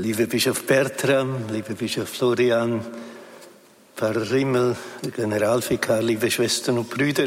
Lieber 0.00 0.24
Bischof 0.24 0.62
Bertram, 0.62 1.44
lieber 1.52 1.74
Bischof 1.74 2.08
Florian, 2.08 2.82
Pfarrer 3.94 4.30
Rimmel, 4.30 4.74
Generalvikar, 5.14 6.00
liebe 6.00 6.30
Schwestern 6.30 6.78
und 6.78 6.88
Brüder, 6.88 7.26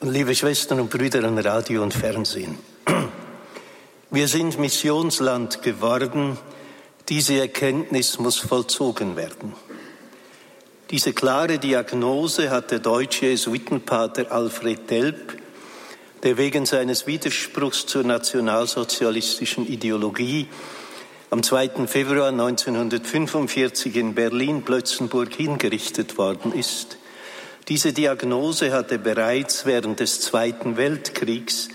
liebe 0.00 0.34
Schwestern 0.34 0.80
und 0.80 0.90
Brüder 0.90 1.22
an 1.22 1.38
Radio 1.38 1.84
und 1.84 1.94
Fernsehen. 1.94 2.58
Wir 4.10 4.26
sind 4.26 4.58
Missionsland 4.58 5.62
geworden. 5.62 6.36
Diese 7.08 7.38
Erkenntnis 7.38 8.18
muss 8.18 8.38
vollzogen 8.38 9.14
werden. 9.14 9.52
Diese 10.90 11.12
klare 11.12 11.60
Diagnose 11.60 12.50
hat 12.50 12.72
der 12.72 12.80
deutsche 12.80 13.26
Jesuitenpater 13.26 14.32
Alfred 14.32 14.90
Delp, 14.90 15.38
der 16.24 16.36
wegen 16.38 16.66
seines 16.66 17.06
Widerspruchs 17.06 17.86
zur 17.86 18.02
nationalsozialistischen 18.02 19.64
Ideologie 19.64 20.48
am 21.32 21.42
2. 21.42 21.86
Februar 21.86 22.28
1945 22.28 23.96
in 23.96 24.14
Berlin-Plötzenburg 24.14 25.32
hingerichtet 25.34 26.18
worden 26.18 26.52
ist. 26.52 26.98
Diese 27.68 27.94
Diagnose 27.94 28.70
hat 28.70 28.92
er 28.92 28.98
bereits 28.98 29.64
während 29.64 30.00
des 30.00 30.20
Zweiten 30.20 30.76
Weltkriegs 30.76 31.70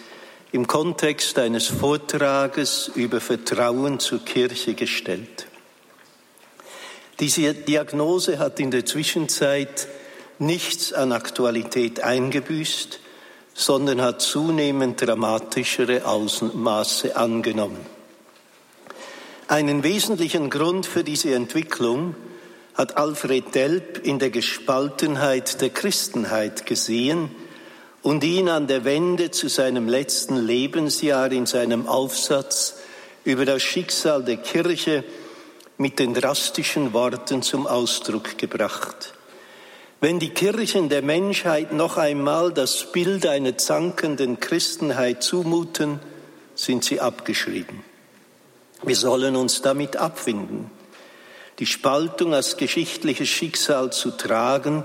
im 0.52 0.68
Kontext 0.68 1.40
eines 1.40 1.66
Vortrages 1.66 2.92
über 2.94 3.20
Vertrauen 3.20 4.00
zur 4.00 4.24
Kirche 4.24 4.76
gestellt. 4.76 5.48
Diese 7.20 7.56
Diagnose 7.56 8.38
hat 8.38 8.60
in 8.60 8.70
der 8.70 8.86
Zwischenzeit 8.86 9.88
nichts 10.38 10.94
an 10.94 11.12
Aktualität 11.12 12.04
eingebüßt, 12.04 13.00
sondern 13.56 14.04
hat 14.04 14.22
zunehmend 14.22 15.02
dramatischere 15.02 16.06
Ausmaße 16.06 17.16
angenommen. 17.16 17.97
Einen 19.50 19.84
wesentlichen 19.84 20.50
Grund 20.50 20.86
für 20.86 21.06
diese 21.06 21.34
Entwicklung 21.34 22.16
hat 22.74 22.98
Alfred 22.98 23.56
Delp 23.56 24.06
in 24.06 24.20
der 24.20 24.30
Gespaltenheit 24.30 25.62
der 25.62 25.70
Christenheit 25.70 26.66
gesehen 26.66 27.32
und 28.02 28.26
ihn 28.26 28.50
an 28.50 28.68
der 28.68 28.84
Wende 28.84 29.32
zu 29.32 29.48
seinem 29.48 29.88
letzten 29.88 30.36
Lebensjahr 30.36 31.32
in 31.32 31.46
seinem 31.46 31.88
Aufsatz 31.88 32.76
über 33.24 33.46
das 33.46 33.64
Schicksal 33.64 34.22
der 34.24 34.38
Kirche 34.38 35.06
mit 35.78 35.98
den 36.00 36.14
drastischen 36.14 36.92
Worten 36.92 37.42
zum 37.42 37.68
Ausdruck 37.68 38.38
gebracht. 38.38 39.14
Wenn 40.02 40.20
die 40.20 40.30
Kirchen 40.30 40.90
der 40.90 41.02
Menschheit 41.02 41.72
noch 41.72 41.96
einmal 41.96 42.52
das 42.52 42.92
Bild 42.92 43.26
einer 43.26 43.58
zankenden 43.58 44.42
Christenheit 44.42 45.24
zumuten, 45.24 46.02
sind 46.54 46.84
sie 46.84 47.00
abgeschrieben. 47.00 47.87
Wir 48.84 48.96
sollen 48.96 49.36
uns 49.36 49.62
damit 49.62 49.96
abfinden, 49.96 50.70
die 51.60 51.66
Spaltung 51.66 52.34
als 52.34 52.58
geschichtliches 52.58 53.28
Schicksal 53.28 53.92
zu 53.92 54.12
tragen 54.12 54.84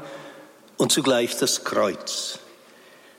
und 0.79 0.93
zugleich 0.93 1.37
das 1.37 1.65
Kreuz. 1.65 2.39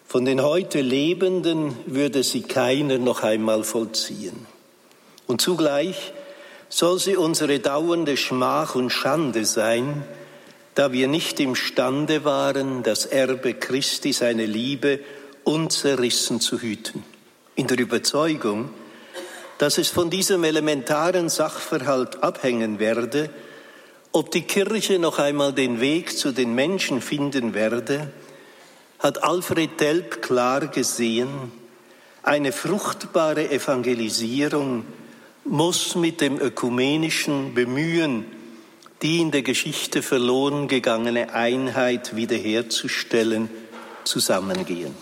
Von 0.07 0.25
den 0.25 0.41
heute 0.41 0.81
Lebenden 0.81 1.75
würde 1.85 2.23
sie 2.23 2.41
keiner 2.41 2.97
noch 2.97 3.23
einmal 3.23 3.63
vollziehen. 3.63 4.45
Und 5.27 5.41
zugleich 5.41 6.13
soll 6.69 6.99
sie 6.99 7.15
unsere 7.15 7.59
dauernde 7.59 8.17
Schmach 8.17 8.75
und 8.75 8.89
Schande 8.89 9.45
sein, 9.45 10.03
da 10.75 10.91
wir 10.91 11.07
nicht 11.07 11.39
imstande 11.39 12.25
waren, 12.25 12.81
das 12.81 13.05
Erbe 13.05 13.53
Christi, 13.53 14.11
seine 14.11 14.47
Liebe 14.47 14.99
unzerrissen 15.43 16.39
zu 16.39 16.59
hüten. 16.59 17.03
In 17.55 17.67
der 17.67 17.77
Überzeugung, 17.79 18.69
dass 19.57 19.77
es 19.77 19.89
von 19.89 20.09
diesem 20.09 20.43
elementaren 20.43 21.29
Sachverhalt 21.29 22.23
abhängen 22.23 22.79
werde, 22.79 23.29
ob 24.11 24.31
die 24.31 24.43
Kirche 24.43 24.99
noch 24.99 25.19
einmal 25.19 25.53
den 25.53 25.79
Weg 25.79 26.17
zu 26.17 26.31
den 26.31 26.53
Menschen 26.53 27.01
finden 27.01 27.53
werde, 27.53 28.11
hat 28.99 29.23
Alfred 29.23 29.79
Delp 29.79 30.21
klar 30.21 30.67
gesehen, 30.67 31.51
eine 32.21 32.51
fruchtbare 32.51 33.49
Evangelisierung 33.49 34.85
muss 35.45 35.95
mit 35.95 36.21
dem 36.21 36.39
ökumenischen 36.39 37.53
Bemühen, 37.53 38.25
die 39.01 39.19
in 39.19 39.31
der 39.31 39.41
Geschichte 39.41 40.01
verloren 40.01 40.69
gegangene 40.69 41.33
Einheit 41.33 42.15
wiederherzustellen, 42.15 43.49
zusammengehen. 44.05 44.95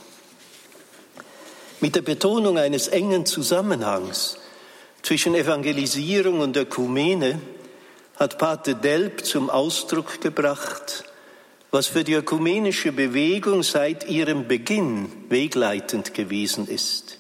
Mit 1.80 1.96
der 1.96 2.02
Betonung 2.02 2.58
eines 2.58 2.88
engen 2.88 3.26
Zusammenhangs 3.26 4.38
zwischen 5.02 5.36
Evangelisierung 5.36 6.40
und 6.40 6.58
Ökumene 6.58 7.40
hat 8.18 8.38
Pater 8.38 8.76
Delp 8.76 9.26
zum 9.26 9.50
Ausdruck 9.50 10.22
gebracht, 10.22 11.06
was 11.72 11.88
für 11.88 12.04
die 12.04 12.14
ökumenische 12.14 12.92
Bewegung 12.92 13.64
seit 13.64 14.08
ihrem 14.08 14.48
Beginn 14.48 15.12
wegleitend 15.30 16.14
gewesen 16.14 16.68
ist. 16.68 17.18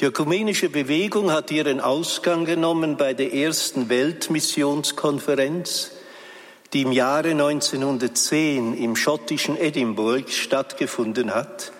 Die 0.00 0.06
ökumenische 0.06 0.68
Bewegung 0.68 1.30
hat 1.30 1.50
ihren 1.50 1.80
Ausgang 1.80 2.44
genommen 2.44 2.96
bei 2.96 3.14
der 3.14 3.34
ersten 3.34 3.88
Weltmissionskonferenz, 3.88 5.92
die 6.72 6.82
im 6.82 6.92
Jahre 6.92 7.32
1910 7.32 8.76
im 8.78 8.96
schottischen 8.96 9.58
Edinburgh 9.58 10.32
stattgefunden 10.32 11.34
hat 11.34 11.72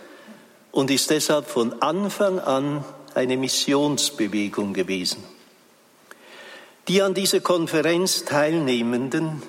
und 0.70 0.90
ist 0.90 1.10
deshalb 1.10 1.48
von 1.48 1.80
Anfang 1.80 2.38
an 2.38 2.84
eine 3.16 3.36
Missionsbewegung 3.36 4.72
gewesen. 4.72 5.24
Die 6.88 7.00
an 7.02 7.14
dieser 7.14 7.40
Konferenz 7.40 8.24
Teilnehmenden 8.24 9.42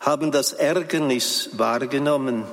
haben 0.00 0.32
das 0.32 0.52
Ärgernis 0.52 1.50
wahrgenommen, 1.52 2.44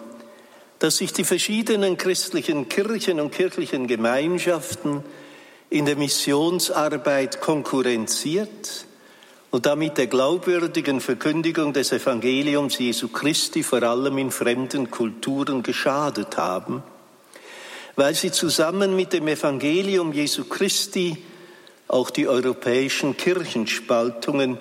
dass 0.79 0.97
sich 0.97 1.13
die 1.13 1.23
verschiedenen 1.23 1.97
christlichen 1.97 2.67
Kirchen 2.67 3.19
und 3.19 3.31
kirchlichen 3.31 3.87
Gemeinschaften 3.87 5.03
in 5.69 5.85
der 5.85 5.95
Missionsarbeit 5.95 7.39
konkurrenziert 7.39 8.85
und 9.51 9.65
damit 9.65 9.97
der 9.97 10.07
glaubwürdigen 10.07 11.01
Verkündigung 11.01 11.71
des 11.71 11.91
Evangeliums 11.91 12.79
Jesu 12.79 13.09
Christi 13.09 13.63
vor 13.63 13.83
allem 13.83 14.17
in 14.17 14.31
fremden 14.31 14.89
Kulturen 14.91 15.61
geschadet 15.61 16.37
haben, 16.37 16.83
weil 18.01 18.15
sie 18.15 18.31
zusammen 18.31 18.95
mit 18.95 19.13
dem 19.13 19.27
Evangelium 19.27 20.11
Jesu 20.11 20.45
Christi 20.45 21.23
auch 21.87 22.09
die 22.09 22.27
europäischen 22.27 23.15
Kirchenspaltungen 23.15 24.57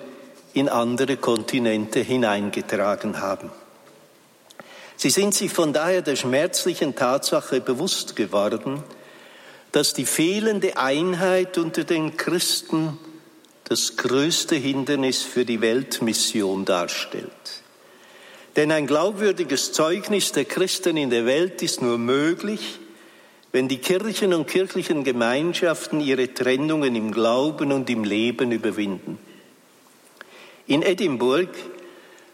in 0.53 0.69
andere 0.69 1.17
Kontinente 1.17 2.01
hineingetragen 2.01 3.19
haben. 3.19 3.49
Sie 4.95 5.09
sind 5.09 5.33
sich 5.33 5.51
von 5.51 5.73
daher 5.73 6.03
der 6.03 6.17
schmerzlichen 6.17 6.93
Tatsache 6.93 7.61
bewusst 7.61 8.15
geworden, 8.15 8.83
dass 9.71 9.95
die 9.95 10.05
fehlende 10.05 10.77
Einheit 10.77 11.57
unter 11.57 11.83
den 11.83 12.17
Christen 12.17 12.99
das 13.63 13.97
größte 13.97 14.55
Hindernis 14.55 15.23
für 15.23 15.45
die 15.45 15.61
Weltmission 15.61 16.63
darstellt. 16.63 17.63
Denn 18.55 18.71
ein 18.71 18.85
glaubwürdiges 18.85 19.71
Zeugnis 19.71 20.31
der 20.31 20.45
Christen 20.45 20.95
in 20.95 21.09
der 21.09 21.25
Welt 21.25 21.63
ist 21.63 21.81
nur 21.81 21.97
möglich, 21.97 22.80
wenn 23.51 23.67
die 23.67 23.79
Kirchen 23.79 24.33
und 24.33 24.47
kirchlichen 24.47 25.03
Gemeinschaften 25.03 25.99
ihre 25.99 26.33
Trennungen 26.33 26.95
im 26.95 27.11
Glauben 27.11 27.71
und 27.71 27.89
im 27.89 28.03
Leben 28.03 28.51
überwinden. 28.51 29.17
In 30.67 30.83
Edinburgh 30.83 31.51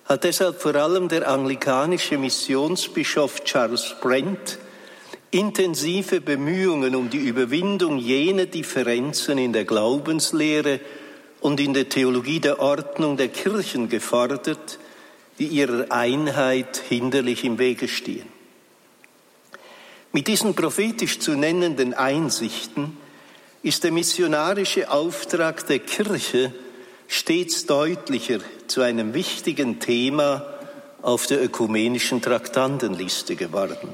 hat 0.05 0.23
deshalb 0.23 0.61
vor 0.61 0.75
allem 0.75 1.09
der 1.09 1.27
anglikanische 1.27 2.17
Missionsbischof 2.17 3.43
Charles 3.43 3.95
Brent 4.01 4.59
intensive 5.31 6.21
Bemühungen 6.21 6.95
um 6.95 7.09
die 7.09 7.17
Überwindung 7.17 7.97
jener 7.97 8.45
Differenzen 8.45 9.37
in 9.37 9.53
der 9.53 9.65
Glaubenslehre 9.65 10.79
und 11.41 11.59
in 11.59 11.73
der 11.73 11.89
Theologie 11.89 12.39
der 12.39 12.59
Ordnung 12.59 13.17
der 13.17 13.27
Kirchen 13.27 13.89
gefordert, 13.89 14.79
die 15.39 15.47
ihrer 15.47 15.91
Einheit 15.91 16.81
hinderlich 16.87 17.43
im 17.43 17.59
Wege 17.59 17.87
stehen. 17.87 18.36
Mit 20.17 20.27
diesen 20.27 20.55
prophetisch 20.55 21.19
zu 21.19 21.33
nennenden 21.33 21.93
Einsichten 21.93 22.97
ist 23.61 23.83
der 23.83 23.91
missionarische 23.91 24.89
Auftrag 24.89 25.67
der 25.67 25.77
Kirche 25.77 26.51
stets 27.07 27.67
deutlicher 27.67 28.39
zu 28.65 28.81
einem 28.81 29.13
wichtigen 29.13 29.79
Thema 29.79 30.43
auf 31.03 31.27
der 31.27 31.43
ökumenischen 31.43 32.19
Traktandenliste 32.23 33.35
geworden. 33.35 33.89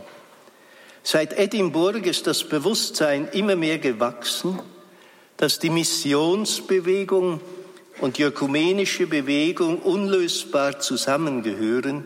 Seit 1.04 1.38
Edinburgh 1.38 2.10
ist 2.10 2.26
das 2.26 2.46
Bewusstsein 2.46 3.28
immer 3.34 3.58
mehr 3.58 3.80
gewachsen, 3.80 4.62
dass 5.36 5.60
die 5.60 5.72
Missionsbewegung 5.72 7.42
und 8.00 8.18
die 8.18 8.24
ökumenische 8.24 9.08
Bewegung 9.08 9.80
unlösbar 9.80 10.80
zusammengehören 10.80 12.06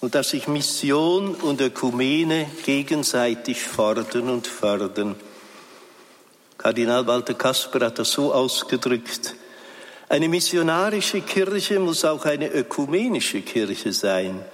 und 0.00 0.14
dass 0.14 0.30
sich 0.30 0.48
Mission 0.48 1.34
und 1.34 1.60
Ökumene 1.60 2.46
gegenseitig 2.64 3.62
fordern 3.62 4.28
und 4.28 4.46
fördern. 4.46 5.16
Kardinal 6.58 7.06
Walter 7.06 7.34
Kasper 7.34 7.86
hat 7.86 7.98
das 7.98 8.12
so 8.12 8.32
ausgedrückt, 8.32 9.34
Eine 10.10 10.28
missionarische 10.28 11.20
Kirche 11.20 11.78
muss 11.78 12.04
auch 12.04 12.24
eine 12.24 12.48
ökumenische 12.48 13.42
Kirche 13.42 13.92
sein. 13.92 14.44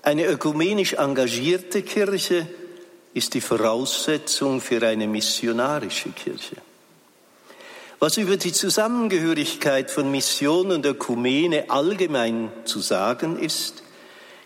Eine 0.00 0.24
ökumenisch 0.24 0.94
engagierte 0.94 1.82
Kirche 1.82 2.46
ist 3.12 3.34
die 3.34 3.42
Voraussetzung 3.42 4.62
für 4.62 4.80
eine 4.86 5.06
missionarische 5.06 6.08
Kirche. 6.12 6.56
Was 7.98 8.16
über 8.16 8.38
die 8.38 8.52
Zusammengehörigkeit 8.52 9.90
von 9.90 10.10
Mission 10.10 10.70
und 10.70 10.86
Ökumene 10.86 11.68
allgemein 11.68 12.50
zu 12.64 12.80
sagen 12.80 13.38
ist, 13.38 13.82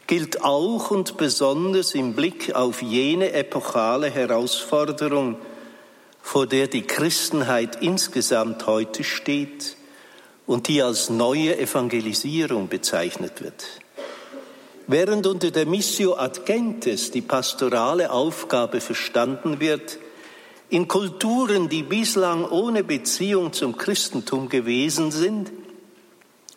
gilt 0.07 0.43
auch 0.43 0.91
und 0.91 1.17
besonders 1.17 1.95
im 1.95 2.15
Blick 2.15 2.55
auf 2.55 2.83
jene 2.83 3.33
epochale 3.33 4.11
Herausforderung, 4.11 5.37
vor 6.21 6.47
der 6.47 6.69
die 6.69 6.83
Christenheit 6.83 7.83
insgesamt 7.83 8.67
heute 8.67 9.05
steht 9.05 9.77
und 10.47 10.69
die 10.69 10.83
als 10.83 11.11
neue 11.11 11.59
Evangelisierung 11.59 12.69
bezeichnet 12.69 13.43
wird. 13.43 13.65
Während 14.87 15.27
unter 15.27 15.51
der 15.51 15.67
Missio 15.67 16.15
ad 16.15 16.41
gentes 16.45 17.11
die 17.11 17.23
pastorale 17.23 18.11
Aufgabe 18.11 18.81
verstanden 18.81 19.61
wird, 19.61 19.99
in 20.69 20.89
Kulturen, 20.89 21.69
die 21.69 21.83
bislang 21.83 22.49
ohne 22.49 22.83
Beziehung 22.83 23.53
zum 23.53 23.77
Christentum 23.77 24.49
gewesen 24.49 25.11
sind, 25.11 25.53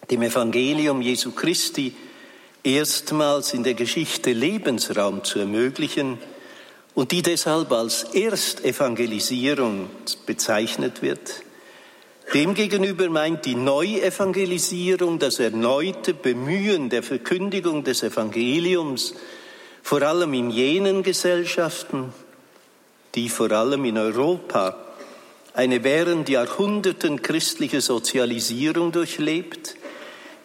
dem 0.09 0.21
Evangelium 0.21 1.01
Jesu 1.01 1.31
Christi 1.31 1.93
erstmals 2.65 3.53
in 3.53 3.63
der 3.63 3.75
Geschichte 3.75 4.33
Lebensraum 4.33 5.23
zu 5.23 5.39
ermöglichen 5.39 6.17
und 6.93 7.11
die 7.11 7.21
deshalb 7.21 7.71
als 7.71 8.03
Erstevangelisierung 8.13 9.89
bezeichnet 10.25 11.01
wird, 11.01 11.45
Demgegenüber 12.33 13.07
meint 13.09 13.45
die 13.45 13.55
Neuevangelisierung 13.55 15.19
das 15.19 15.39
erneute 15.39 16.13
Bemühen 16.13 16.89
der 16.89 17.03
Verkündigung 17.03 17.83
des 17.83 18.01
Evangeliums, 18.03 19.13
vor 19.83 20.01
allem 20.01 20.33
in 20.33 20.49
jenen 20.49 21.03
Gesellschaften, 21.03 22.13
die 23.13 23.29
vor 23.29 23.51
allem 23.51 23.85
in 23.85 23.97
Europa 23.97 24.75
eine 25.53 25.83
während 25.83 26.27
Jahrhunderten 26.27 27.21
christliche 27.21 27.79
Sozialisierung 27.79 28.91
durchlebt, 28.91 29.75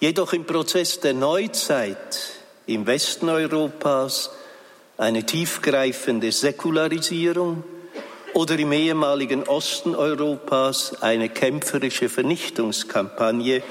jedoch 0.00 0.32
im 0.32 0.44
Prozess 0.44 1.00
der 1.00 1.14
Neuzeit 1.14 2.18
im 2.66 2.86
Westen 2.86 3.28
Europas 3.28 4.30
eine 4.96 5.24
tiefgreifende 5.24 6.32
Säkularisierung, 6.32 7.64
oder 8.34 8.58
im 8.58 8.72
ehemaligen 8.72 9.42
Osten 9.44 9.94
Europas 9.94 11.02
eine 11.02 11.28
kämpferische 11.28 12.08
Vernichtungskampagne 12.08 13.62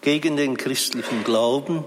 gegen 0.00 0.36
den 0.36 0.56
christlichen 0.56 1.24
Glauben 1.24 1.84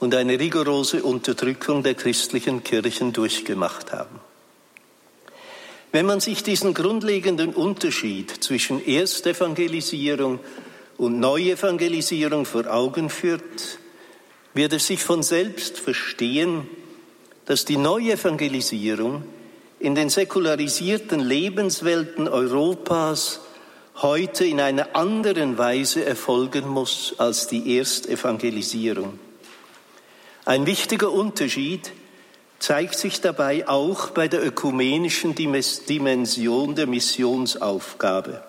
und 0.00 0.14
eine 0.14 0.38
rigorose 0.38 1.02
Unterdrückung 1.02 1.82
der 1.82 1.94
christlichen 1.94 2.64
Kirchen 2.64 3.12
durchgemacht 3.12 3.92
haben. 3.92 4.20
Wenn 5.92 6.06
man 6.06 6.20
sich 6.20 6.42
diesen 6.42 6.74
grundlegenden 6.74 7.54
Unterschied 7.54 8.30
zwischen 8.42 8.84
Erstevangelisierung 8.86 10.40
und 10.98 11.20
Neuevangelisierung 11.20 12.44
vor 12.44 12.66
Augen 12.66 13.08
führt, 13.08 13.78
wird 14.52 14.72
es 14.72 14.88
sich 14.88 15.02
von 15.02 15.22
selbst 15.22 15.78
verstehen, 15.78 16.68
dass 17.46 17.64
die 17.64 17.76
Neuevangelisierung 17.76 19.22
in 19.80 19.94
den 19.94 20.10
säkularisierten 20.10 21.20
Lebenswelten 21.20 22.28
Europas 22.28 23.40
heute 23.96 24.44
in 24.44 24.60
einer 24.60 24.94
anderen 24.94 25.56
Weise 25.56 26.04
erfolgen 26.04 26.68
muss 26.68 27.14
als 27.18 27.46
die 27.46 27.78
Erstevangelisierung. 27.78 29.18
Ein 30.44 30.66
wichtiger 30.66 31.12
Unterschied 31.12 31.92
zeigt 32.58 32.98
sich 32.98 33.20
dabei 33.20 33.68
auch 33.68 34.10
bei 34.10 34.26
der 34.26 34.44
ökumenischen 34.44 35.34
Dimension 35.34 36.74
der 36.74 36.86
Missionsaufgabe. 36.86 38.42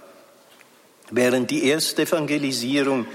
Während 1.11 1.49
die 1.49 1.71
Erstevangelisierung 1.71 3.07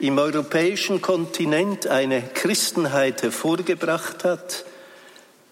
im 0.00 0.18
europäischen 0.18 1.00
Kontinent 1.00 1.86
eine 1.86 2.22
Christenheit 2.22 3.22
hervorgebracht 3.22 4.24
hat, 4.24 4.64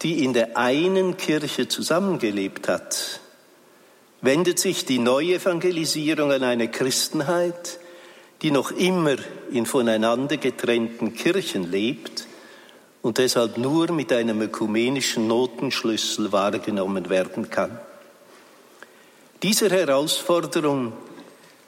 die 0.03 0.25
in 0.25 0.33
der 0.33 0.57
einen 0.57 1.17
Kirche 1.17 1.69
zusammengelebt 1.69 2.69
hat, 2.69 3.21
wendet 4.23 4.59
sich 4.59 4.85
die 4.85 4.99
Neuevangelisierung 4.99 6.33
an 6.33 6.43
eine 6.43 6.69
Christenheit, 6.69 7.79
die 8.43 8.51
noch 8.51 8.73
immer 8.73 9.17
in 9.53 9.67
voneinander 9.67 10.39
getrennten 10.39 11.15
Kirchen 11.15 11.71
lebt 11.71 12.27
und 13.03 13.19
deshalb 13.19 13.59
nur 13.59 13.93
mit 13.93 14.13
einem 14.13 14.41
ökumenischen 14.43 15.27
Notenschlüssel 15.27 16.33
wahrgenommen 16.33 17.09
werden 17.09 17.51
kann. 17.51 17.79
Dieser 19.43 19.71
Herausforderung 19.71 20.93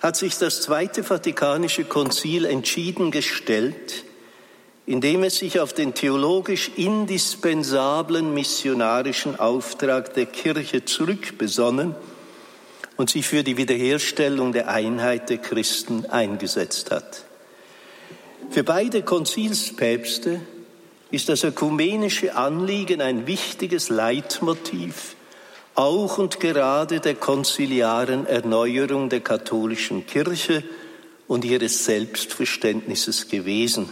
hat 0.02 0.16
sich 0.16 0.36
das 0.36 0.60
Zweite 0.60 1.04
Vatikanische 1.04 1.84
Konzil 1.84 2.44
entschieden 2.44 3.12
gestellt, 3.12 4.04
indem 4.84 5.22
es 5.22 5.36
sich 5.36 5.60
auf 5.60 5.72
den 5.72 5.94
theologisch 5.94 6.72
indispensablen 6.74 8.34
missionarischen 8.34 9.38
Auftrag 9.38 10.12
der 10.14 10.26
Kirche 10.26 10.84
zurückbesonnen 10.84 11.94
und 12.96 13.10
sich 13.10 13.28
für 13.28 13.44
die 13.44 13.56
Wiederherstellung 13.56 14.52
der 14.52 14.68
Einheit 14.68 15.30
der 15.30 15.38
Christen 15.38 16.04
eingesetzt 16.06 16.90
hat. 16.90 17.24
Für 18.50 18.64
beide 18.64 19.02
Konzilspäpste 19.02 20.40
ist 21.12 21.28
das 21.28 21.44
ökumenische 21.44 22.34
Anliegen 22.34 23.00
ein 23.00 23.28
wichtiges 23.28 23.88
Leitmotiv, 23.88 25.14
auch 25.74 26.18
und 26.18 26.40
gerade 26.40 27.00
der 27.00 27.14
konziliaren 27.14 28.26
Erneuerung 28.26 29.08
der 29.08 29.20
katholischen 29.20 30.06
Kirche 30.06 30.62
und 31.28 31.44
ihres 31.44 31.84
Selbstverständnisses 31.84 33.28
gewesen. 33.28 33.88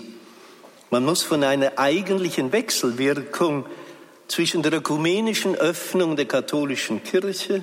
Man 0.90 1.04
muss 1.04 1.22
von 1.22 1.44
einer 1.44 1.78
eigentlichen 1.78 2.52
Wechselwirkung 2.52 3.64
zwischen 4.28 4.62
der 4.62 4.74
ökumenischen 4.74 5.54
Öffnung 5.56 6.16
der 6.16 6.26
katholischen 6.26 7.02
Kirche 7.02 7.62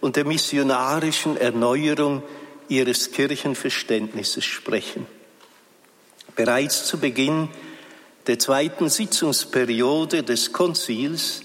und 0.00 0.16
der 0.16 0.24
missionarischen 0.24 1.36
Erneuerung 1.36 2.22
ihres 2.68 3.12
Kirchenverständnisses 3.12 4.44
sprechen. 4.44 5.06
Bereits 6.34 6.84
zu 6.86 6.98
Beginn 6.98 7.48
der 8.26 8.38
zweiten 8.38 8.88
Sitzungsperiode 8.88 10.22
des 10.22 10.52
Konzils 10.52 11.42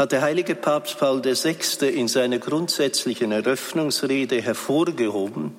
hat 0.00 0.12
der 0.12 0.22
heilige 0.22 0.54
Papst 0.54 0.98
Paul 0.98 1.22
VI. 1.22 1.86
in 1.86 2.08
seiner 2.08 2.38
grundsätzlichen 2.38 3.32
Eröffnungsrede 3.32 4.40
hervorgehoben, 4.40 5.54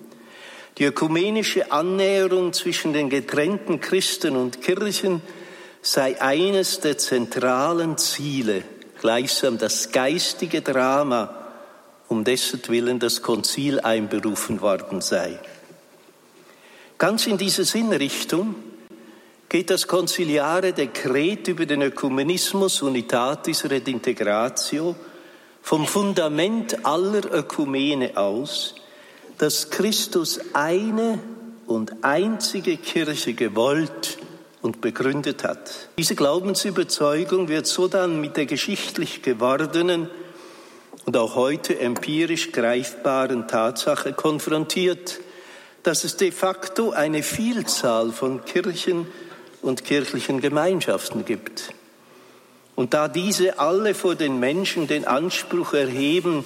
die 0.79 0.85
ökumenische 0.85 1.71
Annäherung 1.71 2.51
zwischen 2.51 2.91
den 2.91 3.11
getrennten 3.11 3.79
Christen 3.81 4.35
und 4.35 4.63
Kirchen 4.63 5.21
sei 5.83 6.19
eines 6.19 6.79
der 6.79 6.97
zentralen 6.97 7.99
Ziele, 7.99 8.63
gleichsam 8.99 9.59
das 9.59 9.91
geistige 9.91 10.63
Drama, 10.63 11.35
um 12.07 12.23
dessen 12.23 12.61
Willen 12.67 12.97
das 12.97 13.21
Konzil 13.21 13.79
einberufen 13.79 14.59
worden 14.61 15.01
sei. 15.01 15.37
Ganz 16.97 17.27
in 17.27 17.37
diese 17.37 17.63
Sinnrichtung 17.63 18.55
geht 19.51 19.69
das 19.69 19.85
konziliare 19.85 20.71
Dekret 20.71 21.49
über 21.49 21.65
den 21.65 21.81
Ökumenismus 21.81 22.81
Unitatis 22.83 23.69
Redintegratio 23.69 24.95
vom 25.61 25.85
Fundament 25.85 26.85
aller 26.85 27.33
Ökumene 27.33 28.15
aus, 28.15 28.75
dass 29.39 29.69
Christus 29.69 30.39
eine 30.53 31.19
und 31.67 32.01
einzige 32.01 32.77
Kirche 32.77 33.33
gewollt 33.33 34.19
und 34.61 34.79
begründet 34.79 35.43
hat. 35.43 35.89
Diese 35.97 36.15
Glaubensüberzeugung 36.15 37.49
wird 37.49 37.67
so 37.67 37.89
dann 37.89 38.21
mit 38.21 38.37
der 38.37 38.45
geschichtlich 38.45 39.21
gewordenen 39.21 40.09
und 41.03 41.17
auch 41.17 41.35
heute 41.35 41.77
empirisch 41.77 42.53
greifbaren 42.53 43.49
Tatsache 43.49 44.13
konfrontiert, 44.13 45.19
dass 45.83 46.05
es 46.05 46.15
de 46.15 46.31
facto 46.31 46.91
eine 46.91 47.21
Vielzahl 47.21 48.13
von 48.13 48.45
Kirchen 48.45 49.07
und 49.61 49.85
kirchlichen 49.85 50.41
Gemeinschaften 50.41 51.25
gibt. 51.25 51.73
Und 52.75 52.93
da 52.93 53.07
diese 53.07 53.59
alle 53.59 53.93
vor 53.93 54.15
den 54.15 54.39
Menschen 54.39 54.87
den 54.87 55.05
Anspruch 55.05 55.73
erheben, 55.73 56.45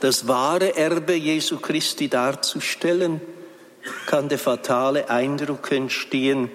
das 0.00 0.28
wahre 0.28 0.76
Erbe 0.76 1.14
Jesu 1.14 1.58
Christi 1.58 2.08
darzustellen, 2.08 3.20
kann 4.06 4.28
der 4.28 4.38
fatale 4.38 5.08
Eindruck 5.08 5.72
entstehen, 5.72 6.50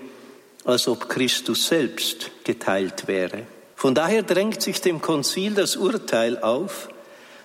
als 0.63 0.87
ob 0.87 1.09
Christus 1.09 1.67
selbst 1.67 2.31
geteilt 2.43 3.07
wäre. 3.07 3.43
Von 3.75 3.95
daher 3.95 4.21
drängt 4.21 4.61
sich 4.61 4.79
dem 4.79 5.01
Konzil 5.01 5.55
das 5.55 5.75
Urteil 5.75 6.37
auf, 6.39 6.89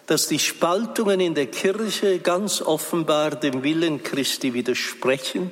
dass 0.06 0.28
die 0.28 0.38
Spaltungen 0.38 1.18
in 1.18 1.34
der 1.34 1.46
Kirche 1.46 2.18
ganz 2.18 2.60
offenbar 2.60 3.30
dem 3.30 3.62
Willen 3.62 4.02
Christi 4.02 4.54
widersprechen 4.54 5.50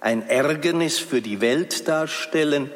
ein 0.00 0.28
Ärgernis 0.28 0.98
für 0.98 1.20
die 1.20 1.40
Welt 1.40 1.88
darstellen 1.88 2.70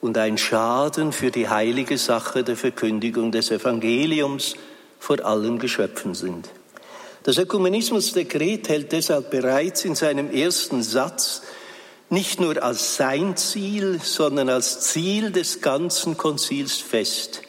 und 0.00 0.18
ein 0.18 0.38
Schaden 0.38 1.12
für 1.12 1.30
die 1.30 1.48
heilige 1.48 1.98
Sache 1.98 2.44
der 2.44 2.56
Verkündigung 2.56 3.32
des 3.32 3.50
Evangeliums 3.50 4.54
vor 4.98 5.24
allen 5.24 5.58
Geschöpfen 5.58 6.14
sind. 6.14 6.48
Das 7.22 7.38
Ökumenismusdekret 7.38 8.68
hält 8.68 8.92
deshalb 8.92 9.30
bereits 9.30 9.84
in 9.84 9.94
seinem 9.94 10.30
ersten 10.30 10.82
Satz 10.82 11.42
nicht 12.08 12.40
nur 12.40 12.62
als 12.62 12.96
sein 12.96 13.36
Ziel, 13.36 14.00
sondern 14.02 14.48
als 14.48 14.80
Ziel 14.80 15.32
des 15.32 15.60
ganzen 15.60 16.16
Konzils 16.16 16.76
fest, 16.76 17.42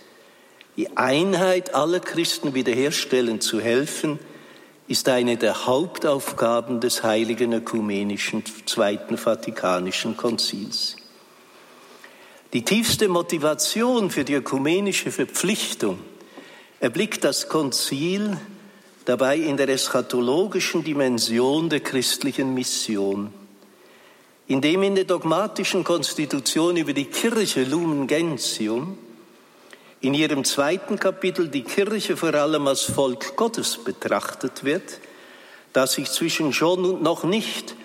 die 0.78 0.98
Einheit 0.98 1.76
aller 1.76 2.00
Christen 2.00 2.56
wiederherstellen 2.56 3.40
zu 3.40 3.60
helfen, 3.60 4.20
ist 4.88 5.10
eine 5.10 5.36
der 5.36 5.66
Hauptaufgaben 5.66 6.80
des 6.80 7.04
heiligen 7.04 7.52
ökumenischen 7.52 8.44
Zweiten 8.66 9.18
Vatikanischen 9.18 10.16
Konzils. 10.16 10.96
Die 12.54 12.64
tiefste 12.64 13.10
Motivation 13.10 14.10
für 14.10 14.24
die 14.24 14.36
ökumenische 14.36 15.12
Verpflichtung 15.12 16.00
erblickt 16.80 17.26
das 17.26 17.50
Konzil 17.50 18.38
dabei 19.04 19.38
in 19.38 19.58
der 19.58 19.68
eschatologischen 19.68 20.84
Dimension 20.84 21.70
der 21.70 21.82
christlichen 21.82 22.54
Mission. 22.54 23.34
Indem 24.48 24.84
in 24.84 24.96
der 24.96 25.04
dogmatischen 25.04 25.84
Konstitution 25.84 26.78
über 26.78 26.94
die 26.94 27.06
Kirche 27.06 27.66
Lumen 27.66 28.08
Gentium 28.08 28.98
in 30.02 30.14
ihrem 30.14 30.44
zweiten 30.44 31.00
Kapitel 31.00 31.48
die 31.48 31.64
Kirche 31.64 32.18
vor 32.18 32.34
allem 32.34 32.68
als 32.68 32.84
Volk 32.84 33.36
Gottes 33.36 33.78
betrachtet 33.84 34.64
wird, 34.64 35.00
das 35.74 35.94
sich 35.94 36.10
zwischen 36.12 36.54
schon 36.54 36.86
und 36.86 37.02
noch 37.02 37.24
nicht 37.24 37.76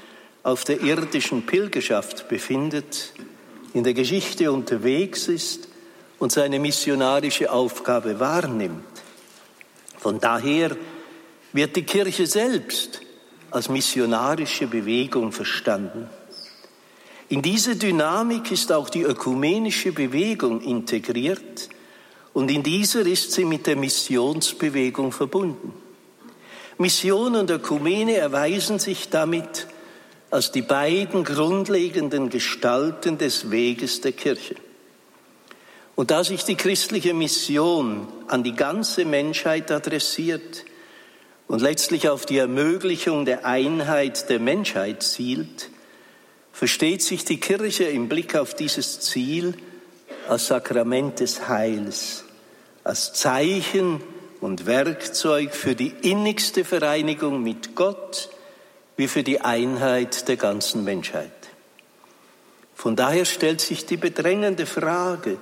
auf 0.42 0.64
der 0.64 0.81
irdischen 0.83 1.47
Pilgerschaft 1.47 2.28
befindet, 2.28 3.12
in 3.75 3.85
der 3.85 3.95
Geschichte 3.95 4.52
unterwegs 4.52 5.28
ist 5.28 5.69
und 6.19 6.33
seine 6.33 6.59
missionarische 6.59 7.50
Aufgabe 7.50 8.21
wahrnimmt. 8.21 8.85
Von 9.99 10.21
daher 10.21 10.76
wird 11.52 11.76
die 11.76 11.85
Kirche 11.85 12.26
selbst 12.26 13.00
als 13.50 13.69
missionarische 13.69 14.66
Bewegung 14.66 15.33
verstanden. 15.33 16.09
In 17.28 17.40
diese 17.40 17.76
Dynamik 17.76 18.50
ist 18.50 18.73
auch 18.73 18.90
die 18.90 19.02
ökumenische 19.02 19.92
Bewegung 19.92 20.61
integriert, 20.61 21.69
und 22.35 22.51
in 22.51 22.62
dieser 22.62 23.07
ist 23.07 23.33
sie 23.33 23.45
mit 23.45 23.67
der 23.67 23.77
Missionsbewegung 23.77 25.12
verbunden. 25.12 25.73
Mission 26.79 27.37
und 27.37 27.51
Ökumene 27.51 28.17
erweisen 28.17 28.79
sich 28.79 29.11
damit 29.11 29.67
als 30.31 30.51
die 30.51 30.62
beiden 30.62 31.25
grundlegenden 31.25 32.31
Gestalten 32.31 33.19
des 33.19 33.51
Weges 33.51 34.01
der 34.01 34.12
Kirche. 34.12 34.57
Und 35.95 36.11
da 36.11 36.25
sich 36.25 36.45
die 36.45 36.57
christliche 36.57 37.12
Mission 37.12 38.09
an 38.29 38.43
die 38.43 38.55
ganze 38.55 39.05
Menschheit 39.05 39.71
adressiert 39.71 40.65
und 41.49 41.61
letztlich 41.61 42.09
auf 42.09 42.25
die 42.25 42.39
Ermöglichung 42.39 43.27
der 43.27 43.45
Einheit 43.45 44.31
der 44.31 44.41
Menschheit 44.41 45.03
zielt, 45.03 45.69
versteht 46.51 47.03
sich 47.03 47.27
die 47.27 47.39
Kirche 47.39 47.85
im 47.85 48.09
Blick 48.09 48.35
auf 48.35 48.55
dieses 48.55 49.01
Ziel 49.01 49.55
als 50.29 50.47
Sakrament 50.47 51.21
des 51.21 51.49
Heils, 51.49 52.22
als 52.85 53.12
Zeichen 53.12 54.01
und 54.41 54.67
Werkzeug 54.67 55.55
für 55.55 55.75
die 55.75 55.95
innigste 56.03 56.65
Vereinigung 56.65 57.43
mit 57.43 57.75
Gott 57.75 58.29
wie 58.97 59.09
für 59.09 59.23
die 59.23 59.41
Einheit 59.41 60.29
der 60.29 60.37
ganzen 60.37 60.85
Menschheit. 60.85 61.31
Von 62.75 62.97
daher 62.97 63.25
stellt 63.25 63.61
sich 63.61 63.87
die 63.87 63.97
bedrängende 63.97 64.67
Frage, 64.67 65.39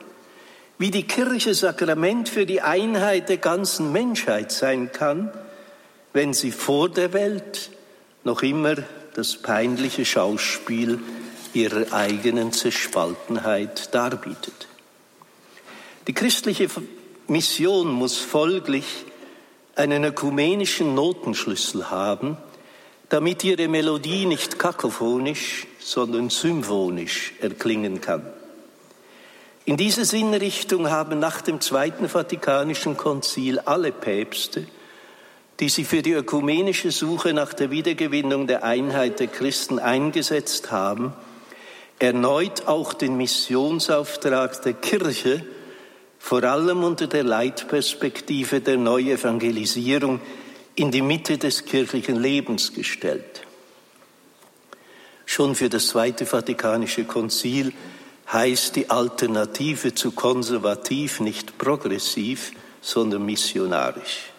wie 0.79 0.91
die 0.91 1.07
Kirche 1.07 1.55
Sakrament 1.55 2.29
für 2.29 2.47
die 2.47 2.61
Einheit 2.61 3.29
der 3.29 3.39
ganzen 3.39 3.93
Menschheit 3.93 4.53
sein 4.53 4.93
kann, 4.93 5.33
wenn 6.13 6.33
sie 6.33 6.53
vor 6.53 6.89
der 6.89 7.13
Welt 7.13 7.71
noch 8.25 8.43
immer 8.43 8.77
das 9.15 9.37
peinliche 9.37 10.05
Schauspiel 10.05 10.99
ihrer 11.53 11.93
eigenen 11.93 12.53
Zerspaltenheit 12.53 13.95
darbietet. 13.95 14.69
Die 16.07 16.15
christliche 16.15 16.69
Mission 17.31 17.93
muss 17.93 18.19
folglich 18.19 19.05
einen 19.77 20.03
ökumenischen 20.03 20.97
Notenschlüssel 20.97 21.89
haben, 21.89 22.37
damit 23.09 23.45
ihre 23.45 23.69
Melodie 23.69 24.27
nicht 24.27 24.59
kakophonisch, 24.59 25.69
sondern 25.79 26.29
symphonisch 26.29 27.35
erklingen 27.41 28.01
kann. 28.01 28.27
In 29.65 29.77
diese 29.77 30.05
Sinnrichtung 30.05 30.91
haben 30.91 31.21
nach 31.21 31.41
dem 31.41 31.61
Zweiten 31.61 32.09
Vatikanischen 32.09 32.97
Konzil 32.97 33.61
alle 33.61 33.93
Päpste, 33.93 34.67
die 35.61 35.69
sich 35.69 35.87
für 35.87 36.03
die 36.03 36.15
ökumenische 36.15 36.91
Suche 36.91 37.33
nach 37.33 37.55
der 37.55 37.71
Wiedergewinnung 37.71 38.49
der 38.49 38.65
Einheit 38.65 39.21
der 39.21 39.29
Christen 39.29 39.79
eingesetzt 39.79 40.73
haben, 40.73 41.13
erneut 42.01 42.67
auch 42.67 42.93
den 42.93 43.17
Missionsauftrag 43.17 44.61
der 44.63 44.73
Kirche 44.73 45.45
vor 46.21 46.45
allem 46.45 46.85
unter 46.85 47.09
der 47.09 47.25
Leitperspektive 47.25 48.61
der 48.61 48.77
Neuevangelisierung 48.77 50.21
in 50.77 50.93
die 50.93 51.03
Mitte 51.03 51.39
des 51.39 51.65
kirchlichen 51.65 52.17
Lebens 52.17 52.73
gestellt. 52.73 53.43
Schon 55.25 55.55
für 55.55 55.69
das 55.69 55.89
Zweite 55.89 56.27
Vatikanische 56.27 57.05
Konzil 57.05 57.73
heißt 58.31 58.77
die 58.77 58.91
Alternative 58.91 59.95
zu 59.95 60.13
konservativ 60.13 61.21
nicht 61.21 61.59
progressiv, 61.59 62.53
sondern 62.81 63.25
missionarisch. 63.25 64.31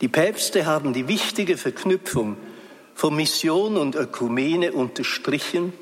Die 0.00 0.08
Päpste 0.08 0.66
haben 0.66 0.92
die 0.92 1.08
wichtige 1.08 1.56
Verknüpfung 1.56 2.36
von 2.94 3.16
Mission 3.16 3.78
und 3.78 3.96
Ökumene 3.96 4.72
unterstrichen 4.72 5.72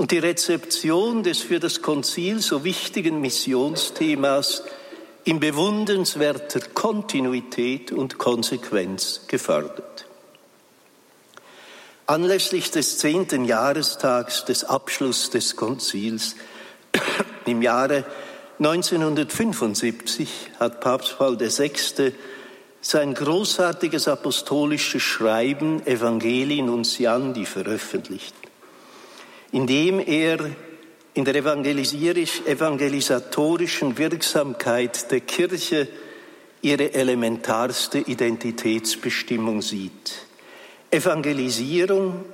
und 0.00 0.12
die 0.12 0.18
Rezeption 0.18 1.22
des 1.22 1.40
für 1.40 1.60
das 1.60 1.82
Konzil 1.82 2.40
so 2.40 2.64
wichtigen 2.64 3.20
Missionsthemas 3.20 4.62
in 5.24 5.40
bewundernswerter 5.40 6.60
Kontinuität 6.72 7.92
und 7.92 8.16
Konsequenz 8.16 9.26
gefördert. 9.26 10.06
Anlässlich 12.06 12.70
des 12.70 12.96
zehnten 12.96 13.44
Jahrestags 13.44 14.46
des 14.46 14.64
Abschlusses 14.64 15.28
des 15.28 15.56
Konzils 15.56 16.34
im 17.44 17.60
Jahre 17.60 18.06
1975 18.58 20.30
hat 20.58 20.80
Papst 20.80 21.18
Paul 21.18 21.38
VI. 21.38 22.14
sein 22.80 23.12
großartiges 23.12 24.08
apostolisches 24.08 25.02
Schreiben 25.02 25.86
Evangelii 25.86 26.62
Nunciandi 26.62 27.44
veröffentlicht 27.44 28.39
indem 29.52 30.00
er 30.00 30.38
in 31.14 31.24
der 31.24 31.34
evangelisatorischen 31.34 33.96
Wirksamkeit 33.98 35.10
der 35.10 35.20
Kirche 35.20 35.88
ihre 36.62 36.94
elementarste 36.94 37.98
Identitätsbestimmung 37.98 39.60
sieht. 39.62 40.26
Evangelisierung 40.90 42.24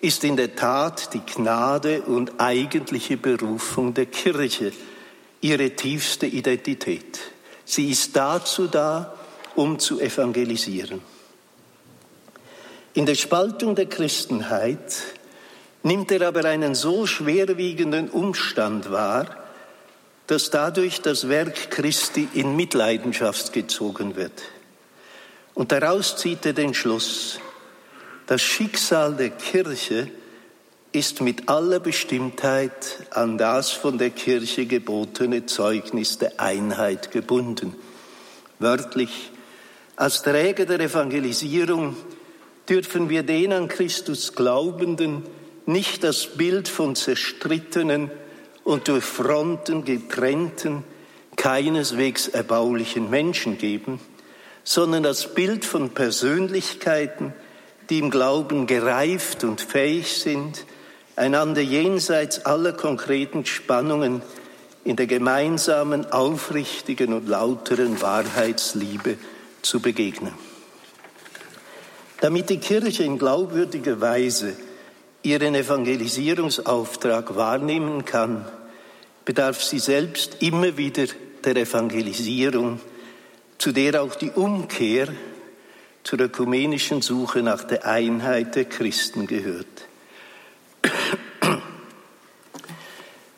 ist 0.00 0.24
in 0.24 0.36
der 0.36 0.56
Tat 0.56 1.14
die 1.14 1.20
Gnade 1.20 2.02
und 2.02 2.32
eigentliche 2.38 3.16
Berufung 3.16 3.94
der 3.94 4.06
Kirche, 4.06 4.72
ihre 5.40 5.70
tiefste 5.70 6.26
Identität. 6.26 7.20
Sie 7.64 7.88
ist 7.90 8.16
dazu 8.16 8.66
da, 8.66 9.14
um 9.54 9.78
zu 9.78 10.00
evangelisieren. 10.00 11.00
In 12.94 13.06
der 13.06 13.14
Spaltung 13.14 13.74
der 13.74 13.86
Christenheit 13.86 15.15
nimmt 15.86 16.10
er 16.10 16.26
aber 16.26 16.44
einen 16.44 16.74
so 16.74 17.06
schwerwiegenden 17.06 18.10
Umstand 18.10 18.90
wahr, 18.90 19.36
dass 20.26 20.50
dadurch 20.50 21.00
das 21.00 21.28
Werk 21.28 21.70
Christi 21.70 22.28
in 22.34 22.56
Mitleidenschaft 22.56 23.52
gezogen 23.52 24.16
wird. 24.16 24.42
Und 25.54 25.70
daraus 25.70 26.16
zieht 26.16 26.44
er 26.44 26.54
den 26.54 26.74
Schluss, 26.74 27.38
das 28.26 28.42
Schicksal 28.42 29.14
der 29.14 29.30
Kirche 29.30 30.10
ist 30.90 31.20
mit 31.20 31.48
aller 31.48 31.78
Bestimmtheit 31.78 33.06
an 33.10 33.38
das 33.38 33.70
von 33.70 33.96
der 33.96 34.10
Kirche 34.10 34.66
gebotene 34.66 35.46
Zeugnis 35.46 36.18
der 36.18 36.40
Einheit 36.40 37.12
gebunden. 37.12 37.76
Wörtlich, 38.58 39.30
als 39.94 40.22
Träger 40.22 40.66
der 40.66 40.80
Evangelisierung 40.80 41.94
dürfen 42.68 43.08
wir 43.08 43.22
den 43.22 43.52
an 43.52 43.68
Christus 43.68 44.34
Glaubenden 44.34 45.22
nicht 45.66 46.04
das 46.04 46.26
Bild 46.26 46.68
von 46.68 46.96
zerstrittenen 46.96 48.10
und 48.64 48.88
durch 48.88 49.04
Fronten 49.04 49.84
getrennten, 49.84 50.84
keineswegs 51.36 52.28
erbaulichen 52.28 53.10
Menschen 53.10 53.58
geben, 53.58 54.00
sondern 54.64 55.02
das 55.02 55.34
Bild 55.34 55.64
von 55.64 55.90
Persönlichkeiten, 55.90 57.34
die 57.90 57.98
im 57.98 58.10
Glauben 58.10 58.66
gereift 58.66 59.44
und 59.44 59.60
fähig 59.60 60.14
sind, 60.14 60.64
einander 61.14 61.60
jenseits 61.60 62.44
aller 62.46 62.72
konkreten 62.72 63.46
Spannungen 63.46 64.22
in 64.84 64.96
der 64.96 65.06
gemeinsamen, 65.06 66.12
aufrichtigen 66.12 67.12
und 67.12 67.28
lauteren 67.28 68.00
Wahrheitsliebe 68.00 69.18
zu 69.62 69.80
begegnen. 69.80 70.32
Damit 72.20 72.50
die 72.50 72.58
Kirche 72.58 73.02
in 73.02 73.18
glaubwürdiger 73.18 74.00
Weise 74.00 74.56
ihren 75.26 75.56
Evangelisierungsauftrag 75.56 77.34
wahrnehmen 77.34 78.04
kann, 78.04 78.46
bedarf 79.24 79.62
sie 79.62 79.80
selbst 79.80 80.40
immer 80.40 80.76
wieder 80.76 81.06
der 81.44 81.56
Evangelisierung, 81.56 82.80
zu 83.58 83.72
der 83.72 84.00
auch 84.02 84.14
die 84.14 84.30
Umkehr 84.30 85.08
zur 86.04 86.20
ökumenischen 86.20 87.02
Suche 87.02 87.42
nach 87.42 87.64
der 87.64 87.84
Einheit 87.84 88.54
der 88.54 88.66
Christen 88.66 89.26
gehört. 89.26 89.66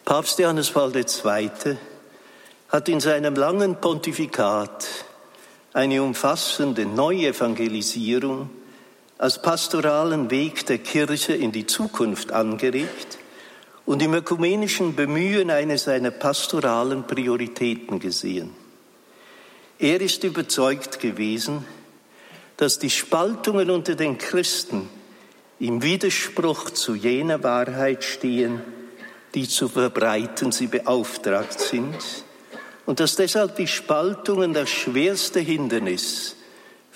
Papst 0.04 0.38
Johannes 0.38 0.70
Paul 0.70 0.94
II. 0.94 1.50
hat 2.68 2.88
in 2.90 3.00
seinem 3.00 3.34
langen 3.34 3.80
Pontifikat 3.80 4.86
eine 5.72 6.02
umfassende 6.02 6.84
Neuevangelisierung 6.84 8.50
als 9.18 9.42
pastoralen 9.42 10.30
Weg 10.30 10.64
der 10.66 10.78
Kirche 10.78 11.34
in 11.34 11.50
die 11.50 11.66
Zukunft 11.66 12.32
angeregt 12.32 13.18
und 13.84 14.00
im 14.00 14.14
ökumenischen 14.14 14.94
Bemühen 14.94 15.50
eine 15.50 15.76
seiner 15.76 16.12
pastoralen 16.12 17.04
Prioritäten 17.04 17.98
gesehen. 17.98 18.54
Er 19.80 20.00
ist 20.00 20.22
überzeugt 20.22 21.00
gewesen, 21.00 21.64
dass 22.56 22.78
die 22.78 22.90
Spaltungen 22.90 23.70
unter 23.70 23.96
den 23.96 24.18
Christen 24.18 24.88
im 25.58 25.82
Widerspruch 25.82 26.70
zu 26.70 26.94
jener 26.94 27.42
Wahrheit 27.42 28.04
stehen, 28.04 28.60
die 29.34 29.48
zu 29.48 29.68
verbreiten 29.68 30.52
sie 30.52 30.68
beauftragt 30.68 31.60
sind, 31.60 31.96
und 32.86 33.00
dass 33.00 33.16
deshalb 33.16 33.56
die 33.56 33.66
Spaltungen 33.66 34.54
das 34.54 34.70
schwerste 34.70 35.40
Hindernis 35.40 36.37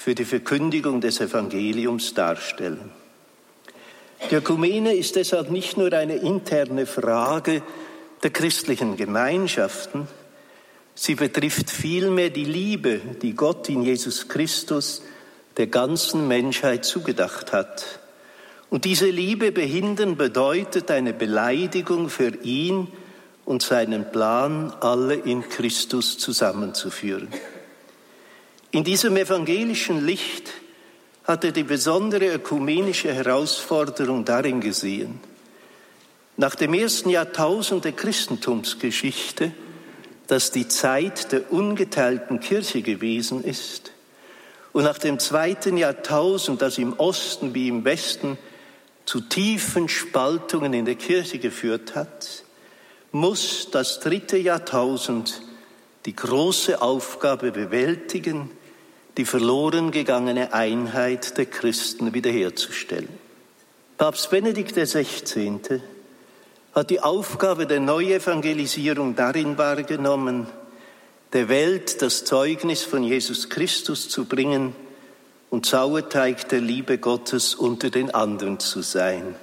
für 0.02 0.16
die 0.16 0.25
Verkündigung 0.25 1.00
des 1.00 1.21
Evangeliums 1.21 2.12
darstellen. 2.12 2.90
Die 4.28 4.35
Ökumene 4.35 4.94
ist 4.94 5.14
deshalb 5.14 5.49
nicht 5.49 5.76
nur 5.76 5.92
eine 5.92 6.16
interne 6.16 6.87
Frage 6.87 7.62
der 8.25 8.30
christlichen 8.30 8.97
Gemeinschaften, 8.97 10.09
sie 10.97 11.14
betrifft 11.14 11.71
vielmehr 11.71 12.30
die 12.30 12.44
Liebe, 12.44 13.00
die 13.23 13.35
Gott 13.35 13.68
in 13.68 13.82
Jesus 13.82 14.26
Christus 14.26 15.02
der 15.56 15.68
ganzen 15.68 16.26
Menschheit 16.26 16.85
zugedacht 16.85 17.52
hat. 17.52 18.00
Und 18.71 18.85
diese 18.85 19.09
Liebe 19.09 19.52
behindern 19.52 20.16
bedeutet 20.16 20.90
eine 20.90 21.12
Beleidigung 21.12 22.09
für 22.09 22.35
ihn 22.42 22.88
und 23.44 23.62
seinen 23.62 24.11
Plan, 24.11 24.73
alle 24.80 25.14
in 25.14 25.49
Christus 25.49 26.18
zusammenzuführen. 26.18 27.28
In 28.74 28.84
diesem 28.84 29.18
evangelischen 29.18 30.04
Licht 30.06 30.50
hat 31.24 31.44
er 31.44 31.52
die 31.52 31.62
besondere 31.62 32.32
ökumenische 32.32 33.12
Herausforderung 33.12 34.24
darin 34.24 34.62
gesehen, 34.62 35.20
nach 36.38 36.54
dem 36.54 36.72
ersten 36.72 37.10
Jahrtausend 37.10 37.84
der 37.84 37.92
Christentumsgeschichte, 37.92 39.52
das 40.26 40.52
die 40.52 40.68
Zeit 40.68 41.32
der 41.32 41.52
ungeteilten 41.52 42.40
Kirche 42.40 42.80
gewesen 42.80 43.44
ist, 43.44 43.92
und 44.72 44.84
nach 44.84 44.96
dem 44.96 45.18
zweiten 45.18 45.76
Jahrtausend, 45.76 46.62
das 46.62 46.78
im 46.78 46.94
Osten 46.94 47.54
wie 47.54 47.68
im 47.68 47.84
Westen 47.84 48.38
zu 49.04 49.20
tiefen 49.20 49.90
Spaltungen 49.90 50.72
in 50.72 50.86
der 50.86 50.94
Kirche 50.94 51.38
geführt 51.38 51.94
hat, 51.94 52.44
muss 53.10 53.68
das 53.70 54.00
dritte 54.00 54.38
Jahrtausend 54.38 55.42
die 56.06 56.16
große 56.16 56.80
Aufgabe 56.80 57.52
bewältigen, 57.52 58.50
die 59.16 59.25
verloren 59.25 59.90
gegangene 59.90 60.53
Einheit 60.53 61.37
der 61.37 61.46
Christen 61.46 62.14
wiederherzustellen. 62.14 63.09
Papst 63.98 64.31
Benedikt 64.31 64.75
XVI. 64.75 65.81
hat 66.75 66.90
die 66.90 67.01
Aufgabe 67.01 67.66
der 67.66 67.81
Neuevangelisierung 67.81 69.14
darin 69.14 69.59
wahrgenommen, 69.59 70.46
der 71.33 71.48
Welt 71.48 72.03
das 72.03 72.25
Zeugnis 72.25 72.83
von 72.83 73.05
Jesus 73.05 73.48
Christus 73.48 74.09
zu 74.09 74.25
bringen, 74.25 74.75
und 75.53 75.66
Sauerteig 75.66 76.48
der 76.48 76.62
Liebe 76.62 76.96
Gottes 76.96 77.55
unter 77.55 77.90
den 77.90 78.11
anderen 78.14 78.59
zu 78.59 78.81
sein. 78.81 79.35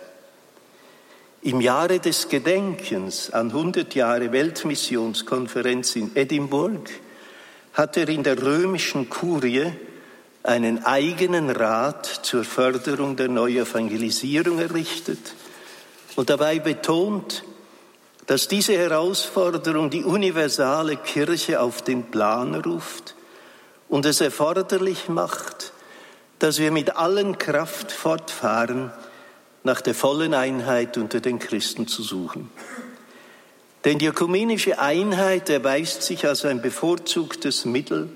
Im 1.44 1.62
Jahre 1.62 2.00
des 2.00 2.30
Gedenkens 2.30 3.30
an 3.30 3.52
100 3.52 3.94
Jahre 3.94 4.32
Weltmissionskonferenz 4.32 5.96
in 5.96 6.16
Edinburgh 6.16 6.90
hat 7.74 7.98
er 7.98 8.10
in 8.10 8.24
der 8.24 8.42
römischen 8.42 9.10
Kurie 9.10 9.72
einen 10.44 10.86
eigenen 10.86 11.50
Rat 11.50 12.06
zur 12.06 12.44
Förderung 12.44 13.16
der 13.16 13.28
Neuevangelisierung 13.28 14.60
errichtet 14.60 15.20
und 16.16 16.30
dabei 16.30 16.60
betont, 16.60 17.44
dass 18.26 18.48
diese 18.48 18.78
Herausforderung 18.78 19.90
die 19.90 20.04
universale 20.04 20.98
Kirche 20.98 21.60
auf 21.62 21.82
den 21.82 22.12
Plan 22.12 22.56
ruft 22.56 23.16
und 23.90 24.06
es 24.06 24.22
erforderlich 24.22 25.10
macht, 25.10 25.74
dass 26.38 26.60
wir 26.60 26.72
mit 26.72 26.96
allen 26.96 27.38
Kraft 27.38 27.92
fortfahren, 27.92 28.92
nach 29.64 29.82
der 29.82 29.94
vollen 29.94 30.34
Einheit 30.34 30.98
unter 30.98 31.20
den 31.20 31.40
Christen 31.40 31.88
zu 31.88 32.02
suchen. 32.02 32.50
Denn 33.86 33.98
die 33.98 34.08
ökumenische 34.08 34.80
Einheit 34.80 35.50
erweist 35.50 36.04
sich 36.04 36.26
als 36.26 36.44
ein 36.46 36.62
bevorzugtes 36.62 37.66
Mittel, 37.66 38.10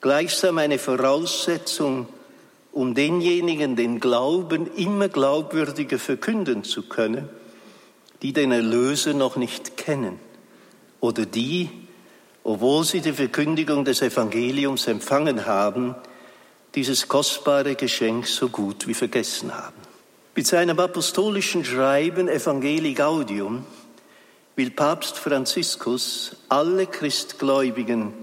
gleichsam 0.00 0.58
eine 0.58 0.78
Voraussetzung, 0.78 2.08
um 2.72 2.94
denjenigen 2.94 3.76
den 3.76 4.00
Glauben 4.00 4.70
immer 4.76 5.08
glaubwürdiger 5.08 5.98
verkünden 5.98 6.64
zu 6.64 6.82
können, 6.82 7.28
die 8.22 8.32
den 8.32 8.52
Erlöser 8.52 9.14
noch 9.14 9.36
nicht 9.36 9.76
kennen 9.76 10.18
oder 11.00 11.26
die, 11.26 11.70
obwohl 12.44 12.84
sie 12.84 13.00
die 13.00 13.12
Verkündigung 13.12 13.84
des 13.84 14.02
Evangeliums 14.02 14.86
empfangen 14.86 15.46
haben, 15.46 15.94
dieses 16.74 17.08
kostbare 17.08 17.74
Geschenk 17.74 18.26
so 18.26 18.48
gut 18.48 18.86
wie 18.86 18.94
vergessen 18.94 19.54
haben. 19.54 19.76
Mit 20.34 20.46
seinem 20.46 20.78
apostolischen 20.78 21.64
Schreiben 21.64 22.28
Evangelii 22.28 22.94
Gaudium 22.94 23.64
will 24.56 24.70
Papst 24.70 25.18
Franziskus 25.18 26.34
alle 26.48 26.86
Christgläubigen 26.86 28.14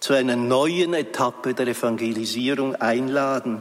zu 0.00 0.14
einer 0.14 0.34
neuen 0.34 0.94
Etappe 0.94 1.52
der 1.52 1.68
Evangelisierung 1.68 2.74
einladen, 2.76 3.60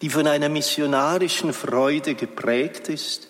die 0.00 0.10
von 0.10 0.26
einer 0.26 0.48
missionarischen 0.48 1.52
Freude 1.52 2.16
geprägt 2.16 2.88
ist 2.88 3.28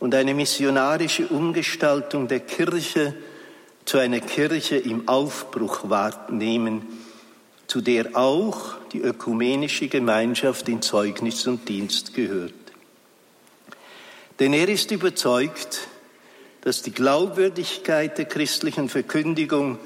und 0.00 0.16
eine 0.16 0.34
missionarische 0.34 1.28
Umgestaltung 1.28 2.26
der 2.26 2.40
Kirche 2.40 3.14
zu 3.84 3.98
einer 3.98 4.20
Kirche 4.20 4.76
im 4.76 5.08
Aufbruch 5.08 5.88
wahrnehmen, 5.88 6.82
zu 7.68 7.80
der 7.80 8.16
auch 8.16 8.74
die 8.92 9.00
ökumenische 9.00 9.86
Gemeinschaft 9.86 10.68
in 10.68 10.82
Zeugnis 10.82 11.46
und 11.46 11.68
Dienst 11.68 12.14
gehört. 12.14 12.52
Denn 14.40 14.52
er 14.52 14.68
ist 14.68 14.90
überzeugt, 14.90 15.88
dass 16.62 16.82
die 16.82 16.92
Glaubwürdigkeit 16.92 18.18
der 18.18 18.24
christlichen 18.24 18.88
Verkündigung 18.88 19.78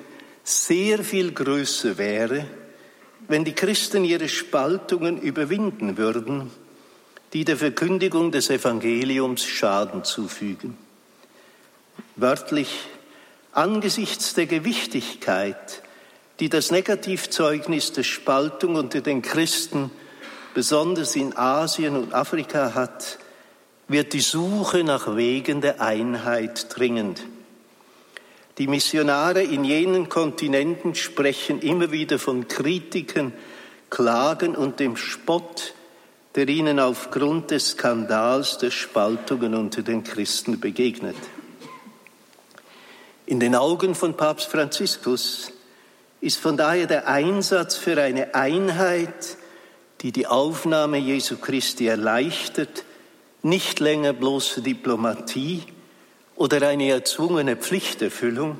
sehr 0.44 1.02
viel 1.02 1.32
größer 1.32 1.98
wäre, 1.98 2.46
wenn 3.28 3.44
die 3.44 3.54
Christen 3.54 4.04
ihre 4.04 4.28
Spaltungen 4.28 5.20
überwinden 5.20 5.96
würden, 5.96 6.50
die 7.32 7.44
der 7.44 7.56
Verkündigung 7.56 8.30
des 8.30 8.50
Evangeliums 8.50 9.44
Schaden 9.44 10.04
zufügen. 10.04 10.76
Wörtlich, 12.14 12.78
angesichts 13.52 14.34
der 14.34 14.46
Gewichtigkeit 14.46 15.82
die 16.40 16.48
das 16.48 16.70
Negativzeugnis 16.70 17.92
der 17.92 18.02
Spaltung 18.02 18.76
unter 18.76 19.00
den 19.00 19.22
Christen 19.22 19.90
besonders 20.54 21.16
in 21.16 21.36
Asien 21.36 21.96
und 21.96 22.14
Afrika 22.14 22.74
hat, 22.74 23.18
wird 23.88 24.12
die 24.12 24.20
Suche 24.20 24.82
nach 24.84 25.16
Wegen 25.16 25.60
der 25.60 25.80
Einheit 25.80 26.66
dringend. 26.76 27.22
Die 28.58 28.66
Missionare 28.66 29.42
in 29.42 29.64
jenen 29.64 30.08
Kontinenten 30.08 30.94
sprechen 30.94 31.60
immer 31.60 31.92
wieder 31.92 32.18
von 32.18 32.48
Kritiken, 32.48 33.32
Klagen 33.90 34.56
und 34.56 34.80
dem 34.80 34.96
Spott, 34.96 35.74
der 36.34 36.48
ihnen 36.48 36.80
aufgrund 36.80 37.50
des 37.50 37.70
Skandals 37.70 38.58
der 38.58 38.70
Spaltungen 38.70 39.54
unter 39.54 39.82
den 39.82 40.04
Christen 40.04 40.58
begegnet. 40.58 41.16
In 43.26 43.40
den 43.40 43.54
Augen 43.54 43.94
von 43.94 44.16
Papst 44.16 44.48
Franziskus 44.48 45.52
ist 46.20 46.38
von 46.38 46.56
daher 46.56 46.86
der 46.86 47.08
Einsatz 47.08 47.76
für 47.76 48.00
eine 48.00 48.34
Einheit, 48.34 49.36
die 50.00 50.12
die 50.12 50.26
Aufnahme 50.26 50.98
Jesu 50.98 51.36
Christi 51.36 51.86
erleichtert, 51.86 52.84
nicht 53.42 53.80
länger 53.80 54.12
bloße 54.12 54.62
Diplomatie 54.62 55.62
oder 56.34 56.66
eine 56.66 56.90
erzwungene 56.90 57.56
Pflichterfüllung, 57.56 58.58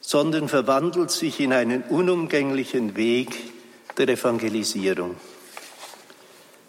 sondern 0.00 0.48
verwandelt 0.48 1.10
sich 1.10 1.40
in 1.40 1.52
einen 1.52 1.82
unumgänglichen 1.82 2.96
Weg 2.96 3.36
der 3.96 4.08
Evangelisierung. 4.08 5.16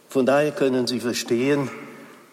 Von 0.10 0.26
daher 0.26 0.52
können 0.52 0.88
Sie 0.88 1.00
verstehen, 1.00 1.70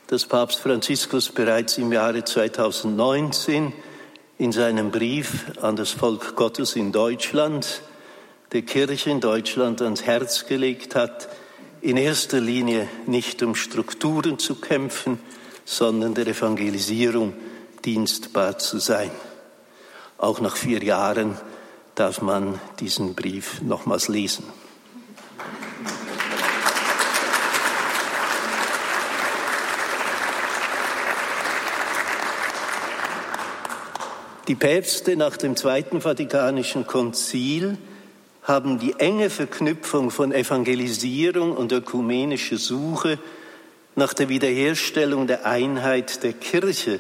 dass 0.09 0.27
Papst 0.27 0.61
Franziskus 0.61 1.29
bereits 1.29 1.79
im 1.79 1.93
Jahre 1.93 2.25
2019 2.25 3.73
in 4.39 4.53
seinem 4.53 4.91
Brief 4.91 5.47
an 5.61 5.77
das 5.77 5.91
Volk 5.91 6.35
Gottes 6.35 6.77
in 6.77 6.93
Deutschland 6.93 7.83
der 8.53 8.63
Kirche 8.63 9.11
in 9.11 9.21
Deutschland 9.21 9.83
ans 9.83 10.03
Herz 10.03 10.47
gelegt 10.47 10.95
hat, 10.95 11.29
in 11.81 11.97
erster 11.97 12.41
Linie 12.41 12.89
nicht 13.07 13.43
um 13.43 13.55
Strukturen 13.55 14.39
zu 14.39 14.57
kämpfen, 14.57 15.21
sondern 15.65 16.15
der 16.15 16.27
Evangelisierung 16.27 17.35
dienstbar 17.85 18.59
zu 18.59 18.79
sein. 18.79 19.11
Auch 20.17 20.41
nach 20.41 20.57
vier 20.57 20.83
Jahren 20.83 21.39
darf 21.95 22.23
man 22.23 22.61
diesen 22.81 23.15
Brief 23.15 23.61
nochmals 23.63 24.09
lesen. 24.09 24.45
Die 34.49 34.55
Päpste 34.55 35.15
nach 35.15 35.37
dem 35.37 35.57
Zweiten 35.57 36.01
Vatikanischen 36.01 36.87
Konzil 36.87 37.77
haben 38.49 38.79
die 38.79 38.95
enge 38.99 39.29
Verknüpfung 39.29 40.11
von 40.11 40.33
Evangelisierung 40.33 41.55
und 41.55 41.71
ökumenischer 41.71 42.57
Suche 42.57 43.19
nach 43.95 44.15
der 44.15 44.31
Wiederherstellung 44.31 45.27
der 45.27 45.45
Einheit 45.45 46.23
der 46.23 46.33
Kirche, 46.33 46.99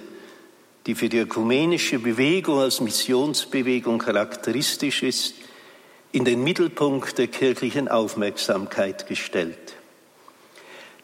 die 0.87 0.95
für 0.95 1.09
die 1.09 1.21
ökumenische 1.21 2.01
Bewegung 2.01 2.59
als 2.59 2.83
Missionsbewegung 2.83 3.99
charakteristisch 3.99 5.03
ist, 5.03 5.35
in 6.13 6.27
den 6.27 6.45
Mittelpunkt 6.45 7.17
der 7.17 7.29
kirchlichen 7.29 7.89
Aufmerksamkeit 7.89 9.07
gestellt. 9.07 9.75